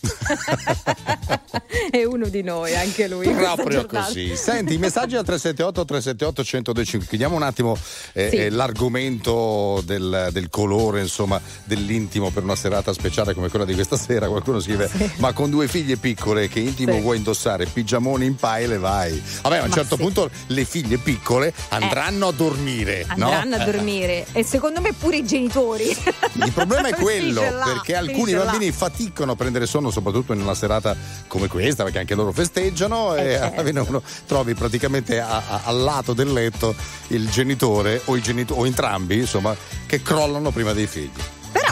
è 1.92 2.04
uno 2.04 2.28
di 2.28 2.42
noi, 2.42 2.76
anche 2.76 3.08
lui. 3.08 3.30
Proprio 3.30 3.86
così. 3.86 4.36
Senti, 4.36 4.74
i 4.74 4.78
messaggi 4.78 5.16
al 5.16 5.24
378 5.24 5.86
378 5.86 6.42
1025. 6.42 7.08
Chiudiamo 7.08 7.36
un 7.36 7.44
attimo 7.44 7.78
eh, 8.14 8.30
Sì. 8.30 8.36
eh, 8.38 8.50
l'argomento 8.50 9.82
del, 9.86 10.30
del 10.32 10.50
colore, 10.50 11.02
insomma, 11.02 11.40
dell'intimo 11.64 12.32
per 12.32 12.44
una 12.44 12.56
serata 12.56 12.92
speciale 12.94 13.34
come 13.36 13.50
quella 13.50 13.66
di 13.66 13.74
questa 13.76 13.98
sera. 13.98 14.28
Qualcuno 14.28 14.60
scrive: 14.60 14.90
Ma 15.18 15.32
con 15.34 15.50
due 15.52 15.68
figlie 15.68 15.98
piccole, 15.98 16.48
che 16.48 16.60
intimo 16.60 16.94
Sì. 16.94 17.02
vuoi 17.02 17.18
indossare? 17.18 17.66
Pigiamone 17.68 18.26
in 18.26 18.36
pile 18.36 18.76
e 18.76 18.80
vai. 18.80 19.22
Vabbè, 19.44 19.58
a 19.58 19.64
un 19.64 19.70
Ma 19.70 19.76
certo 19.76 19.96
sì. 19.96 20.02
punto 20.02 20.30
le 20.48 20.66
figlie 20.66 20.98
piccole 20.98 21.54
andranno 21.70 22.15
a 22.28 22.32
dormire. 22.32 23.06
no? 23.16 23.30
Andranno 23.30 23.56
a 23.56 23.62
Eh, 23.68 23.72
dormire 23.72 24.26
e 24.32 24.44
secondo 24.44 24.82
me 24.82 24.94
pure 24.94 25.18
i 25.18 25.26
genitori. 25.26 25.86
Il 26.34 26.52
problema 26.54 26.88
è 26.90 26.94
quello, 27.00 27.42
perché 27.42 27.96
alcuni 27.96 28.18
finisce 28.26 28.38
là. 28.38 28.44
bambini 28.52 28.72
faticano 28.72 29.32
a 29.34 29.36
prendere 29.36 29.66
sonno, 29.66 29.92
soprattutto 29.92 30.34
in 30.34 30.42
una 30.42 30.56
serata 30.56 30.96
come 31.28 31.48
questa, 31.48 31.84
perché 31.84 32.00
anche 32.00 32.16
loro 32.16 32.32
festeggiano 32.32 33.16
e 33.16 33.22
certo. 33.38 33.54
alla 33.60 33.68
fine 33.68 33.80
uno 33.82 34.02
trovi 34.26 34.54
praticamente 34.54 35.20
a- 35.20 35.42
a- 35.48 35.62
al 35.66 35.80
lato 35.82 36.14
del 36.14 36.32
letto 36.32 36.74
il 37.08 37.30
genitore 37.30 38.02
o, 38.06 38.16
i 38.16 38.22
genito- 38.22 38.56
o 38.56 38.66
entrambi, 38.66 39.18
insomma, 39.20 39.56
che 39.86 40.02
crollano 40.02 40.52
prima 40.52 40.74
dei 40.74 40.88
figli. 40.88 41.12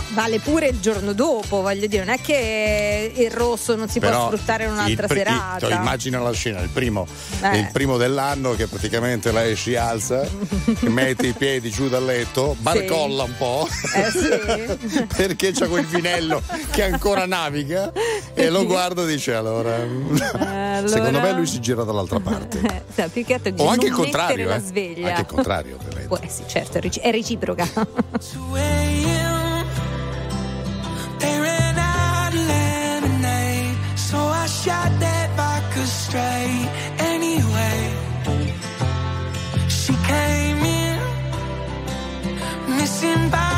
Vale 0.09 0.39
pure 0.39 0.67
il 0.67 0.79
giorno 0.79 1.13
dopo, 1.13 1.61
voglio 1.61 1.87
dire, 1.87 2.03
non 2.05 2.13
è 2.13 2.21
che 2.21 3.11
il 3.15 3.31
rosso 3.31 3.75
non 3.75 3.89
si 3.89 3.99
può 3.99 4.09
Però 4.09 4.25
sfruttare 4.27 4.65
in 4.65 4.71
un'altra 4.71 5.07
pri- 5.07 5.17
serata. 5.17 5.65
il- 5.67 5.73
immagina 5.73 6.19
la 6.19 6.31
scena, 6.31 6.59
il 6.61 6.69
primo, 6.69 7.07
Eh. 7.41 7.57
il 7.57 7.69
primo 7.71 7.97
dell'anno 7.97 8.53
che 8.53 8.67
praticamente 8.67 9.31
lei 9.31 9.55
si 9.55 9.75
alza, 9.75 10.23
mette 10.81 11.27
i 11.27 11.33
piedi 11.33 11.71
giù 11.71 11.89
dal 11.89 12.05
letto, 12.05 12.55
barcolla 12.61 13.23
un 13.23 13.33
po'. 13.37 13.67
Eh 13.95 14.11
sì. 14.11 15.05
perché 15.15 15.51
c'ha 15.51 15.67
quel 15.67 15.85
vinello 15.87 16.43
che 16.69 16.83
ancora 16.83 17.25
naviga 17.25 17.91
e 18.35 18.49
lo 18.51 18.65
guarda 18.67 19.01
e 19.03 19.07
dice 19.07 19.33
allora, 19.33 19.75
allora- 20.37 20.87
secondo 20.87 21.21
me 21.21 21.31
lui 21.33 21.47
si 21.47 21.59
gira 21.59 21.83
dall'altra 21.83 22.19
parte 22.19 22.59
Eh, 22.59 22.81
sì, 22.93 23.09
più 23.11 23.25
che 23.25 23.33
altro 23.33 23.51
o 23.57 23.67
anche 23.67 23.87
il 23.87 23.91
contrario 23.93 24.47
la 24.47 24.55
eh. 24.57 24.59
sveglia. 24.59 25.07
anche 25.07 25.21
il 25.21 25.27
contrario 25.27 25.75
ovviamente 25.77 26.07
Può- 26.07 26.19
eh 26.21 26.29
sì, 26.29 26.43
certo, 26.45 26.77
è 26.77 27.09
reciproca. 27.11 27.67
So 34.63 34.71
I 34.71 34.75
shot 34.75 34.99
that 34.99 35.29
vodka 35.35 35.85
straight. 35.85 36.69
Anyway, 36.99 37.93
she 39.67 39.93
came 39.93 40.63
in, 40.63 40.99
missing 42.77 43.29
bottle 43.29 43.52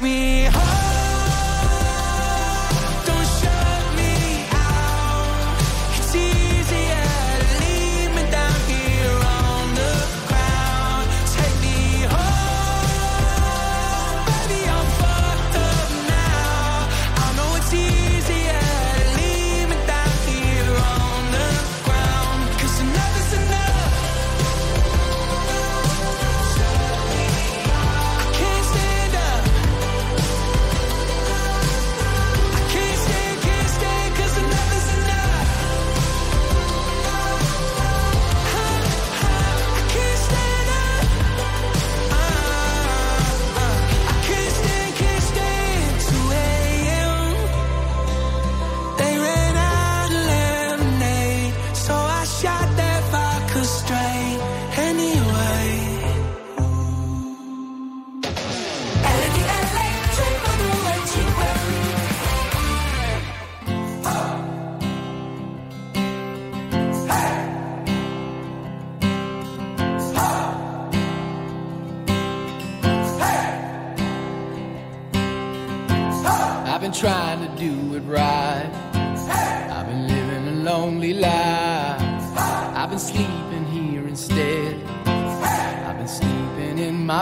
take 0.00 0.02
me 0.02 0.44
home. 0.44 0.69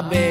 My. 0.02 0.27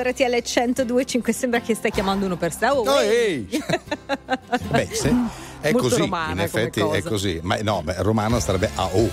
Su 0.00 0.08
RTL 0.08 0.82
102.5 0.84 1.30
sembra 1.30 1.60
che 1.60 1.74
stai 1.74 1.90
chiamando 1.90 2.26
uno 2.26 2.36
per 2.36 2.52
sé. 2.52 2.66
Oh, 2.68 2.98
hey. 3.00 3.46
Beh, 4.70 4.88
se- 4.92 5.14
è 5.60 5.72
Molto 5.72 5.88
così, 5.88 6.00
romana 6.00 6.32
in 6.32 6.40
effetti 6.40 6.80
è 6.80 7.02
così. 7.02 7.38
Ma 7.42 7.56
no, 7.62 7.82
beh, 7.82 7.96
romano 7.98 8.40
starebbe 8.40 8.70
a 8.76 8.86
O. 8.86 9.10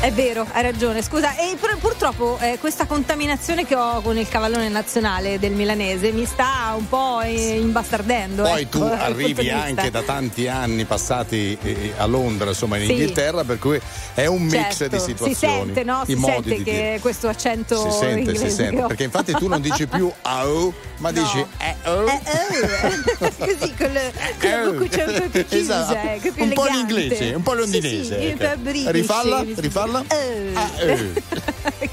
È 0.00 0.10
vero, 0.12 0.46
hai 0.52 0.62
ragione. 0.62 1.02
Scusa, 1.02 1.34
e 1.36 1.56
pur- 1.56 1.78
purtroppo 1.78 2.38
eh, 2.40 2.58
questa 2.58 2.84
contaminazione 2.86 3.64
che 3.66 3.74
ho 3.74 4.00
con 4.02 4.16
il 4.18 4.28
cavallone 4.28 4.68
nazionale 4.68 5.38
del 5.38 5.52
milanese 5.52 6.10
mi 6.12 6.24
sta 6.26 6.74
un 6.76 6.88
po' 6.88 7.20
eh, 7.22 7.58
imbastardendo. 7.58 8.42
Poi 8.42 8.62
ecco, 8.62 8.78
tu 8.78 8.84
arrivi 8.92 9.50
anche 9.50 9.90
da 9.90 10.02
tanti 10.02 10.46
anni 10.48 10.84
passati 10.84 11.56
eh, 11.62 11.92
a 11.96 12.04
Londra, 12.06 12.48
insomma 12.48 12.76
in 12.76 12.84
Sì. 12.86 12.92
Inghilterra, 12.92 13.44
per 13.44 13.58
cui 13.58 13.80
è 14.14 14.26
un 14.26 14.42
mix 14.42 14.76
Certo, 14.76 14.96
di 14.96 15.02
situazioni. 15.02 15.34
Si 15.34 15.40
sente, 15.40 15.84
no? 15.84 16.02
Si 16.06 16.16
sente 16.18 16.56
che 16.56 16.62
dire. 16.62 16.98
questo 17.00 17.28
accento 17.28 17.90
Si 17.90 17.98
sente, 17.98 18.18
inglese 18.20 18.48
si 18.48 18.54
sente. 18.54 18.82
Perché 18.86 19.02
infatti 19.04 19.32
tu 19.32 19.48
non 19.48 19.60
dici 19.60 19.86
più 19.86 20.10
AO, 20.22 20.72
ma 20.98 21.10
No. 21.10 21.20
dici 21.22 21.38
eh, 21.58 21.88
oh. 21.88 22.06
Eh, 22.06 22.20
oh. 22.24 23.28
Così 23.38 23.74
con, 23.74 23.90
le, 23.92 24.12
po' 24.38 25.28
più 25.30 25.44
chiusa, 25.46 25.82
Esatto. 25.82 25.92
che 26.20 26.28
è 26.28 26.32
più 26.32 26.42
un 26.44 26.52
po' 26.52 26.66
elegante. 26.66 26.94
l'inglese, 26.94 27.34
un 27.34 27.42
po' 27.42 27.54
londinese. 27.54 28.04
Sì, 28.04 28.04
sì, 28.04 28.14
ecco. 28.26 28.44
po' 28.48 28.56
british. 28.58 28.90
Rifalla, 28.90 29.44
rifalla. 29.56 29.98
Oh. 30.06 30.58
Ah. 30.58 30.70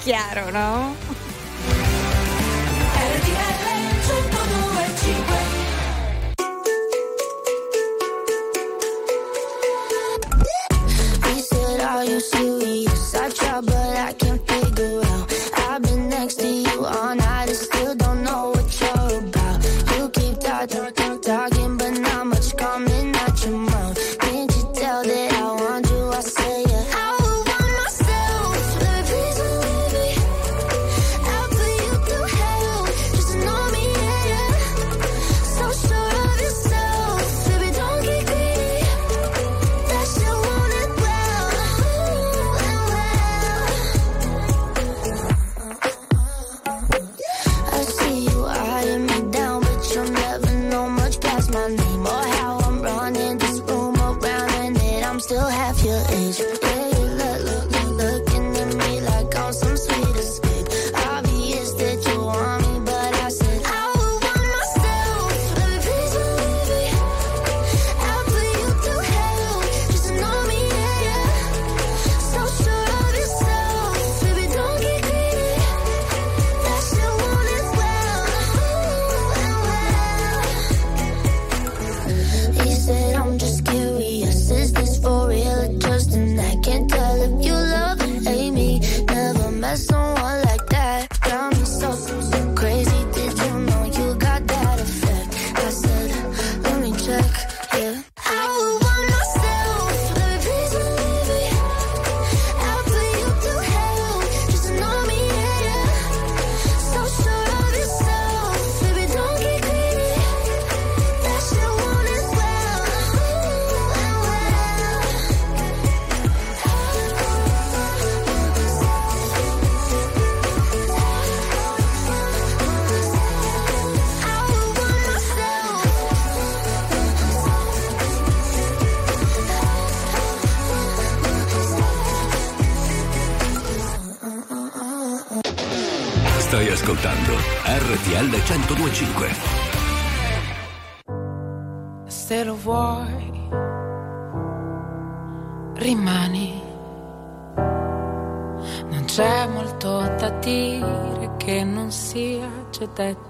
Chiaro, 0.01 0.49
no? 0.51 0.95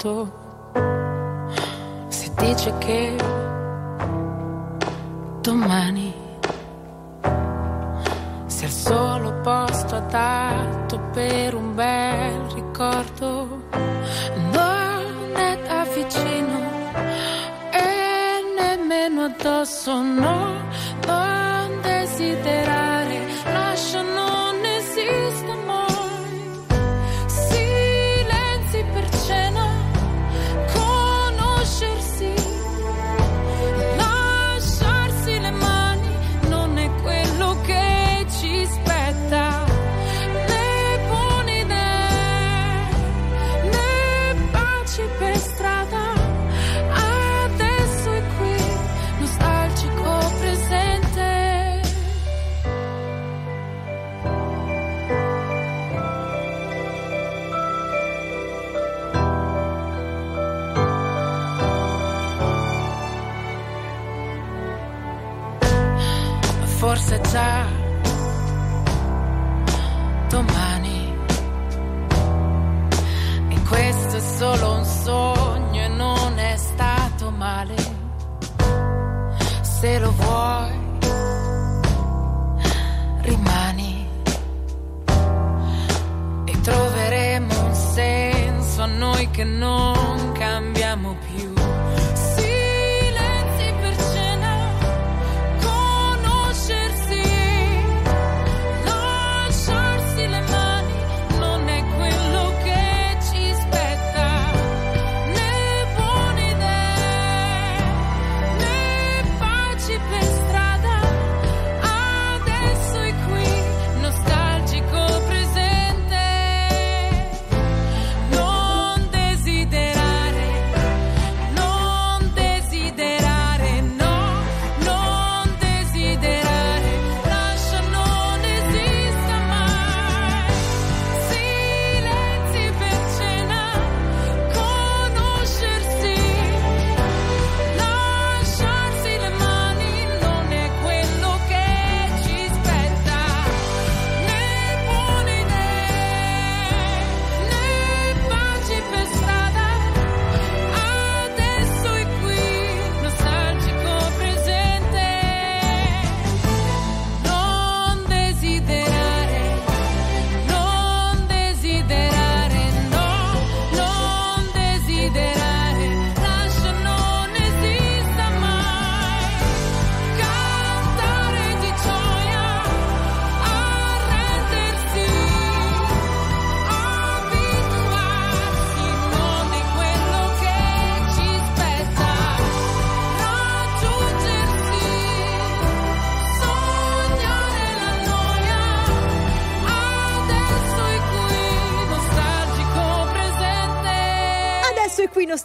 Già 0.01 0.50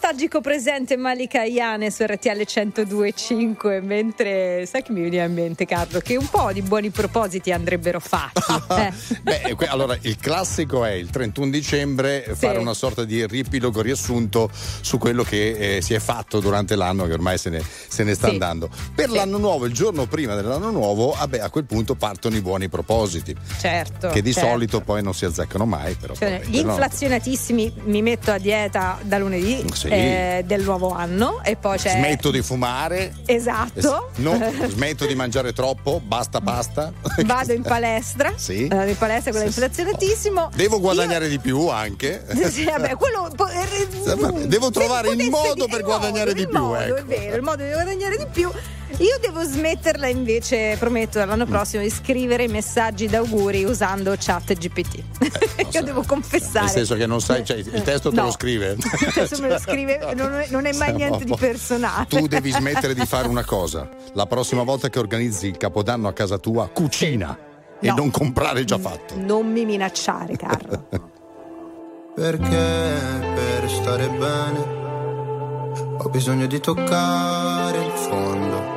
nostalgico 0.07 0.39
presente 0.39 0.95
Malika 0.95 1.43
Iane 1.43 1.91
su 1.91 2.05
RTL 2.05 2.29
102.5 2.29 3.83
mentre 3.83 4.65
sai 4.65 4.81
che 4.81 4.93
mi 4.93 5.01
veniva 5.01 5.23
in 5.23 5.33
mente 5.33 5.65
Carlo 5.65 5.99
che 5.99 6.15
un 6.15 6.29
po' 6.29 6.53
di 6.53 6.61
buoni 6.61 6.91
propositi 6.91 7.51
andrebbero 7.51 7.99
fatti 7.99 8.39
eh. 8.79 8.93
Beh, 9.21 9.55
que- 9.55 9.67
allora 9.67 9.97
il 10.03 10.15
classico 10.15 10.85
è 10.85 10.91
il 10.91 11.09
31 11.09 11.49
dicembre 11.51 12.23
fare 12.37 12.57
una 12.57 12.73
sorta 12.73 13.03
di 13.03 13.27
riepilogo 13.27 13.81
riassunto 13.81 14.49
su 14.53 14.97
quello 14.97 15.23
che 15.23 15.75
eh, 15.75 15.81
si 15.81 15.93
è 15.93 15.99
fatto 15.99 16.39
durante 16.39 16.77
l'anno 16.77 17.05
che 17.05 17.11
ormai 17.11 17.37
se 17.37 17.49
ne, 17.49 17.61
se 17.61 18.05
ne 18.05 18.13
sta 18.13 18.27
Sì. 18.27 18.33
andando. 18.33 18.69
Per 18.95 19.09
l'anno 19.09 19.37
nuovo, 19.37 19.65
il 19.65 19.73
giorno 19.73 20.05
prima 20.05 20.35
dell'anno 20.35 20.69
nuovo, 20.71 21.15
vabbè, 21.17 21.39
a 21.39 21.49
quel 21.49 21.65
punto 21.65 21.95
partono 21.95 22.35
i 22.37 22.41
buoni 22.41 22.69
propositi, 22.69 23.35
certo 23.59 24.07
che 24.09 24.21
di 24.21 24.31
certo. 24.31 24.49
solito 24.49 24.79
poi 24.81 25.03
non 25.03 25.13
si 25.13 25.25
azzeccano 25.25 25.65
mai. 25.65 25.95
Però, 25.95 26.13
Cioè, 26.13 26.41
gli 26.45 26.57
inflazionatissimi 26.59 27.73
mi 27.85 28.01
metto 28.01 28.31
a 28.31 28.37
dieta 28.37 28.97
da 29.01 29.17
lunedì 29.17 29.65
Sì. 29.73 29.95
Eh, 29.97 30.43
del 30.45 30.63
nuovo 30.63 30.91
anno 30.93 31.41
e 31.43 31.55
poi 31.55 31.77
c'è 31.77 31.91
Smetto 31.91 32.31
di 32.31 32.41
fumare. 32.41 33.13
esatto 33.25 34.09
No, 34.17 34.39
smetto 34.67 35.05
di 35.05 35.15
mangiare 35.15 35.53
troppo, 35.53 35.99
basta 36.03 36.39
pasta. 36.41 36.91
vado 37.25 37.53
in 37.53 37.61
palestra 37.61 38.33
Sì. 38.35 38.67
vado 38.67 38.89
in 38.89 38.97
palestra 38.97 39.31
con 39.31 39.41
l'inflazionatissimo 39.41 40.49
Devo 40.55 40.79
guadagnare 40.79 41.27
di 41.29 41.39
più 41.39 41.67
anche. 41.67 42.23
Io- 42.33 42.49
sì, 42.49 42.63
vabbè, 42.65 42.95
quello 42.95 43.29
eh, 43.29 44.47
devo 44.47 44.69
trovare 44.71 45.09
il 45.11 45.29
modo 45.29 45.65
per 45.67 45.81
guadagnare 45.83 46.31
modo, 46.33 46.39
di 46.39 46.47
più, 46.47 46.59
modo, 46.59 46.75
ecco. 46.79 46.95
è 46.95 47.03
vero 47.03 47.35
il 47.35 47.41
modo 47.41 47.63
di 47.63 47.69
guadagnare 47.71 48.17
di 48.17 48.25
più 48.31 48.49
io 48.99 49.17
devo 49.19 49.43
smetterla 49.43 50.07
invece 50.07 50.75
prometto 50.79 51.23
l'anno 51.23 51.45
prossimo 51.45 51.81
di 51.83 51.89
scrivere 51.89 52.47
messaggi 52.47 53.07
d'auguri 53.07 53.63
usando 53.65 54.15
chat 54.17 54.53
GPT 54.53 55.03
io 55.73 55.83
devo 55.83 56.03
confessare 56.03 56.59
Eh, 56.59 56.61
Nel 56.61 56.69
senso 56.69 56.95
che 56.95 57.05
non 57.05 57.19
sai, 57.21 57.43
cioè, 57.45 57.57
il 57.57 57.81
testo 57.83 58.09
te 58.09 58.15
No. 58.15 58.23
lo 58.23 58.31
scrive. 58.31 58.75
Cioè, 59.13 59.27
se 59.27 59.41
me 59.41 59.49
lo 59.49 59.59
scrive 59.59 59.99
non 60.15 60.33
è, 60.33 60.47
non 60.49 60.65
è 60.65 60.71
mai 60.73 60.87
Siamo 60.95 60.97
niente 60.97 61.25
di 61.25 61.35
personale 61.37 62.05
Tu 62.07 62.27
devi 62.27 62.49
smettere 62.55 62.93
di 62.93 63.05
fare 63.05 63.27
una 63.27 63.43
cosa. 63.43 63.89
La 64.13 64.25
prossima 64.25 64.63
volta 64.63 64.89
che 64.89 64.99
organizzi 64.99 65.47
il 65.47 65.57
capodanno 65.57 66.07
a 66.07 66.13
casa 66.13 66.37
tua, 66.37 66.67
cucina 66.69 67.37
e 67.79 67.87
No. 67.89 67.95
non 67.95 68.09
comprare 68.11 68.63
già 68.63 68.77
fatto. 68.79 69.13
non 69.17 69.51
mi 69.51 69.63
minacciare 69.65 70.35
Carlo 70.35 70.87
Perché 72.15 73.29
per 73.35 73.69
stare 73.69 74.07
bene 74.09 74.75
ho 75.99 76.09
bisogno 76.09 76.47
di 76.47 76.59
toccare 76.59 77.77
il 77.83 77.91
fondo. 77.91 78.76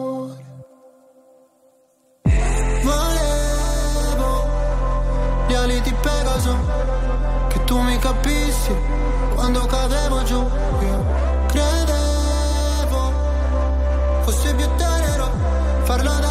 Pegaso, 6.41 6.57
che 7.49 7.63
tu 7.65 7.79
mi 7.79 7.97
capissi 7.99 8.75
quando 9.35 9.59
cadevo 9.65 10.23
giù. 10.23 10.39
Io 10.39 11.05
credevo 11.47 13.13
fosse 14.23 14.55
più 14.55 14.67
tenero 14.75 15.31
farlo 15.83 16.09
davanti 16.09 16.30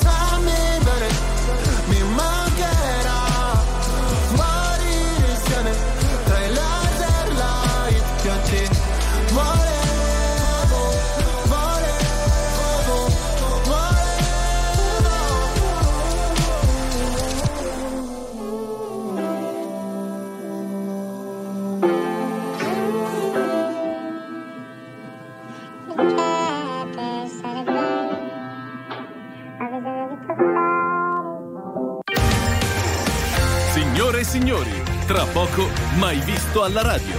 tra 35.11 35.25
poco 35.25 35.67
mai 35.97 36.19
visto 36.19 36.63
alla 36.63 36.81
radio. 36.83 37.15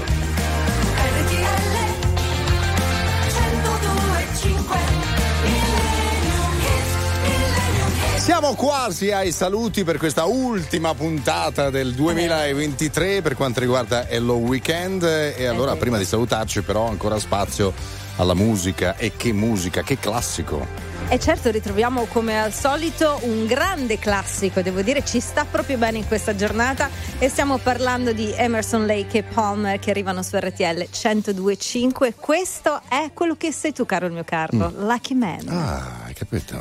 Siamo 8.17 8.55
quasi 8.55 9.11
ai 9.11 9.31
saluti 9.31 9.85
per 9.85 9.99
questa 9.99 10.25
ultima 10.25 10.95
puntata 10.95 11.69
del 11.69 11.93
2023 11.93 13.21
per 13.21 13.37
quanto 13.37 13.61
riguarda 13.61 14.09
Hello 14.09 14.37
Weekend 14.37 15.03
e 15.03 15.45
allora 15.45 15.77
prima 15.77 15.99
di 15.99 16.07
salutarci 16.07 16.63
però 16.63 16.89
ancora 16.89 17.19
spazio 17.19 17.75
alla 18.17 18.35
musica 18.35 18.97
e 18.97 19.13
che 19.19 19.35
musica, 19.35 19.83
che 19.83 19.99
classico. 19.99 20.92
E 21.13 21.19
certo 21.19 21.51
ritroviamo 21.51 22.07
come 22.07 22.41
al 22.41 22.55
solito 22.55 23.21
un 23.25 23.45
grande 23.45 23.99
classico, 23.99 24.63
devo 24.63 24.81
dire 24.81 25.05
ci 25.05 25.21
sta 25.21 25.45
proprio 25.45 25.77
bene 25.77 25.99
in 25.99 26.07
questa 26.07 26.35
giornata 26.35 26.89
e 27.19 27.29
stiamo 27.29 27.59
parlando 27.59 28.15
di 28.15 28.33
Emerson 28.35 28.87
Lake 28.87 29.19
e 29.19 29.23
Palmer 29.23 29.79
che 29.79 29.91
arrivano 29.91 30.23
su 30.23 30.39
RTL 30.39 30.89
102.5. 30.91 32.15
Questo 32.19 32.81
è 32.89 33.11
quello 33.13 33.37
che 33.37 33.53
sei 33.53 33.75
tu 33.75 33.85
caro 33.85 34.07
il 34.07 34.13
mio 34.13 34.25
Carlo, 34.25 34.73
Lucky 34.75 35.13
Man. 35.13 35.47
Ah, 35.49 36.05
hai 36.07 36.15
capito? 36.15 36.57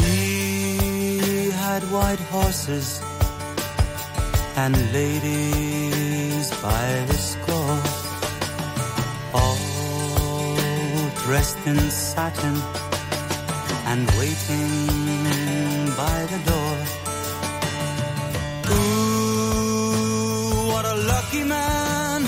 He 0.00 1.52
had 1.56 1.84
white 1.92 2.20
horses 2.32 3.00
and 4.56 4.74
ladies 4.90 6.50
by 6.60 7.04
the 7.06 7.14
score, 7.14 7.78
dressed 11.32 11.66
in 11.66 11.78
satin 11.90 12.56
and 13.90 14.06
waiting 14.20 14.70
by 15.96 16.18
the 16.32 16.38
door. 16.50 16.74
Ooh, 18.74 19.92
what 20.70 20.84
a 20.84 20.96
lucky 21.12 21.44
man 21.44 22.20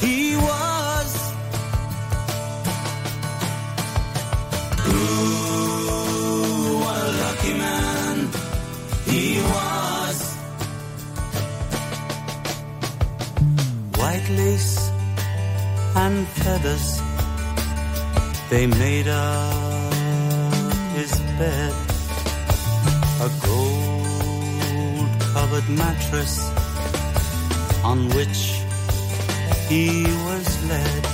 he 0.00 0.34
was. 0.48 1.10
Ooh, 4.88 6.78
what 6.82 6.98
a 7.06 7.10
lucky 7.24 7.54
man 7.66 8.16
he 9.10 9.24
was. 9.54 10.18
White 14.00 14.28
lace 14.40 14.90
and 15.94 16.26
feathers, 16.42 16.86
they 18.54 18.68
made 18.68 19.08
up 19.08 19.92
his 20.94 21.10
bed. 21.40 21.74
A 23.26 23.30
gold 23.46 25.10
covered 25.34 25.68
mattress 25.70 26.34
on 27.82 28.08
which 28.10 28.62
he 29.68 30.04
was 30.26 30.46
led. 30.70 31.13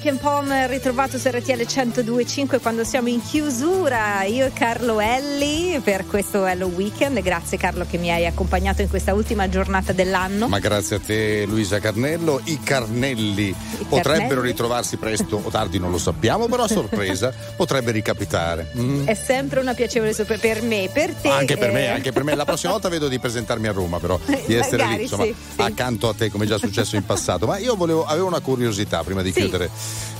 Lake 0.00 0.08
and 0.08 0.18
Palmer 0.18 0.70
ritrovato 0.70 1.18
su 1.18 1.28
RTL 1.28 1.60
102.5 1.60 2.58
quando 2.62 2.84
siamo 2.84 3.08
in 3.08 3.20
chiusura 3.22 4.22
io 4.24 4.46
e 4.46 4.52
Carlo 4.54 4.98
Elli 4.98 5.78
per 5.84 6.06
questo 6.06 6.46
Hello 6.46 6.68
Weekend 6.68 7.20
grazie 7.20 7.58
Carlo 7.58 7.84
che 7.84 7.98
mi 7.98 8.10
hai 8.10 8.24
accompagnato 8.24 8.80
in 8.80 8.88
questa 8.88 9.12
ultima 9.12 9.46
giornata 9.50 9.92
dell'anno 9.92 10.48
Ma 10.48 10.58
grazie 10.58 10.96
a 10.96 11.00
te 11.00 11.44
Luisa 11.46 11.80
Carnello. 11.80 12.40
I 12.44 12.58
Carnelli 12.62 13.54
potrebbero 13.90 14.28
Carnelli? 14.28 14.46
ritrovarsi 14.46 14.96
presto 14.96 15.38
o 15.44 15.50
tardi, 15.50 15.78
non 15.78 15.90
lo 15.90 15.98
sappiamo, 15.98 16.46
però 16.46 16.62
a 16.62 16.68
sorpresa 16.68 17.30
potrebbe 17.54 17.90
ricapitare. 17.90 18.70
Mm. 18.78 19.06
è 19.06 19.14
sempre 19.14 19.60
una 19.60 19.74
piacevole 19.74 20.14
sorpresa 20.14 20.40
per 20.40 20.62
me 20.62 20.88
per 20.90 21.12
te 21.12 21.28
Anche 21.28 21.58
per 21.58 21.72
me, 21.72 21.88
anche 21.88 22.10
per 22.10 22.24
me. 22.24 22.34
La 22.34 22.46
prossima 22.46 22.72
volta 22.72 22.88
vedo 22.88 23.06
di 23.06 23.18
presentarmi 23.18 23.66
a 23.66 23.72
Roma, 23.72 23.98
però 23.98 24.18
di 24.46 24.54
essere 24.54 24.78
Magari 24.78 24.96
lì, 24.96 25.02
insomma, 25.02 25.24
sì, 25.24 25.34
sì. 25.56 25.60
accanto 25.60 26.08
a 26.08 26.14
te, 26.14 26.30
come 26.30 26.46
già 26.46 26.56
successo 26.56 26.96
in 26.96 27.04
passato. 27.04 27.44
Ma 27.46 27.58
io 27.58 27.74
volevo, 27.76 28.06
avevo 28.06 28.28
una 28.28 28.40
curiosità 28.40 29.02
prima 29.04 29.20
di 29.20 29.30
Sì. 29.32 29.40
chiudere, 29.40 29.68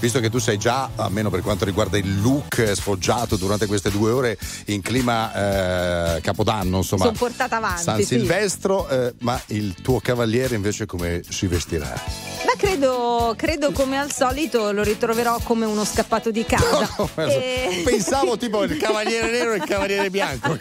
visto 0.01 0.21
che 0.21 0.31
tu 0.31 0.39
sei 0.39 0.59
già, 0.59 0.91
almeno 0.97 1.31
per 1.31 1.43
quanto 1.43 1.65
riguarda 1.65 1.99
il 1.99 2.21
look 2.21 2.73
sfoggiato 2.75 3.37
durante 3.37 3.67
queste 3.67 3.91
due 3.91 4.11
ore 4.11 4.39
in 4.67 4.81
clima 4.81 6.17
eh, 6.17 6.21
capodanno, 6.21 6.79
insomma. 6.79 7.05
Sono 7.05 7.17
portata 7.17 7.57
avanti, 7.57 7.83
San 7.83 7.99
sì. 7.99 8.05
Silvestro, 8.05 8.89
eh, 8.89 9.15
ma 9.21 9.41
il 9.47 9.75
tuo 9.83 10.01
cavaliere 10.01 10.55
invece 10.55 10.87
come 10.87 11.23
si 11.29 11.47
vestirà? 11.47 12.40
Credo, 12.61 13.35
credo 13.39 13.73
come 13.73 13.99
al 13.99 14.13
solito 14.13 14.71
lo 14.73 14.83
ritroverò 14.83 15.39
come 15.43 15.65
uno 15.65 15.83
scappato 15.85 16.31
di 16.31 16.45
casa 16.45 16.89
E- 17.17 17.81
Pensavo 17.85 18.37
tipo 18.37 18.63
il 18.65 18.77
cavaliere 18.77 19.31
nero 19.31 19.53
e 19.53 19.57
il 19.57 19.65
cavaliere 19.65 20.11
bianco. 20.11 20.59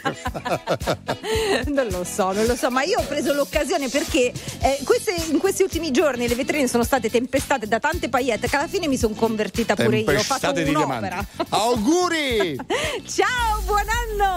non 1.68 1.86
lo 1.88 2.04
so, 2.04 2.32
non 2.32 2.46
lo 2.46 2.56
so, 2.56 2.70
ma 2.70 2.82
io 2.82 2.98
ho 2.98 3.02
preso 3.02 3.32
l'occasione 3.34 3.88
perché 3.88 4.32
eh, 4.60 4.78
queste- 4.84 5.14
in 5.30 5.38
questi 5.38 5.62
ultimi 5.62 5.90
giorni 5.90 6.26
le 6.26 6.34
vetrine 6.34 6.66
sono 6.68 6.84
state 6.84 7.10
tempestate 7.10 7.66
da 7.68 7.78
tante 7.78 8.08
paillette 8.08 8.48
che 8.48 8.56
alla 8.56 8.68
fine 8.68 8.88
mi 8.88 8.96
sono 8.96 9.14
convertita 9.14 9.74
pure 9.74 9.98
io. 9.98 10.10
Ho 10.10 10.22
fatto 10.22 10.52
Tempestate 10.52 10.84
un'opera. 10.84 11.24
Auguri! 11.50 12.56
Ciao, 13.06 13.60
buon 13.66 13.84
anno! 13.88 14.36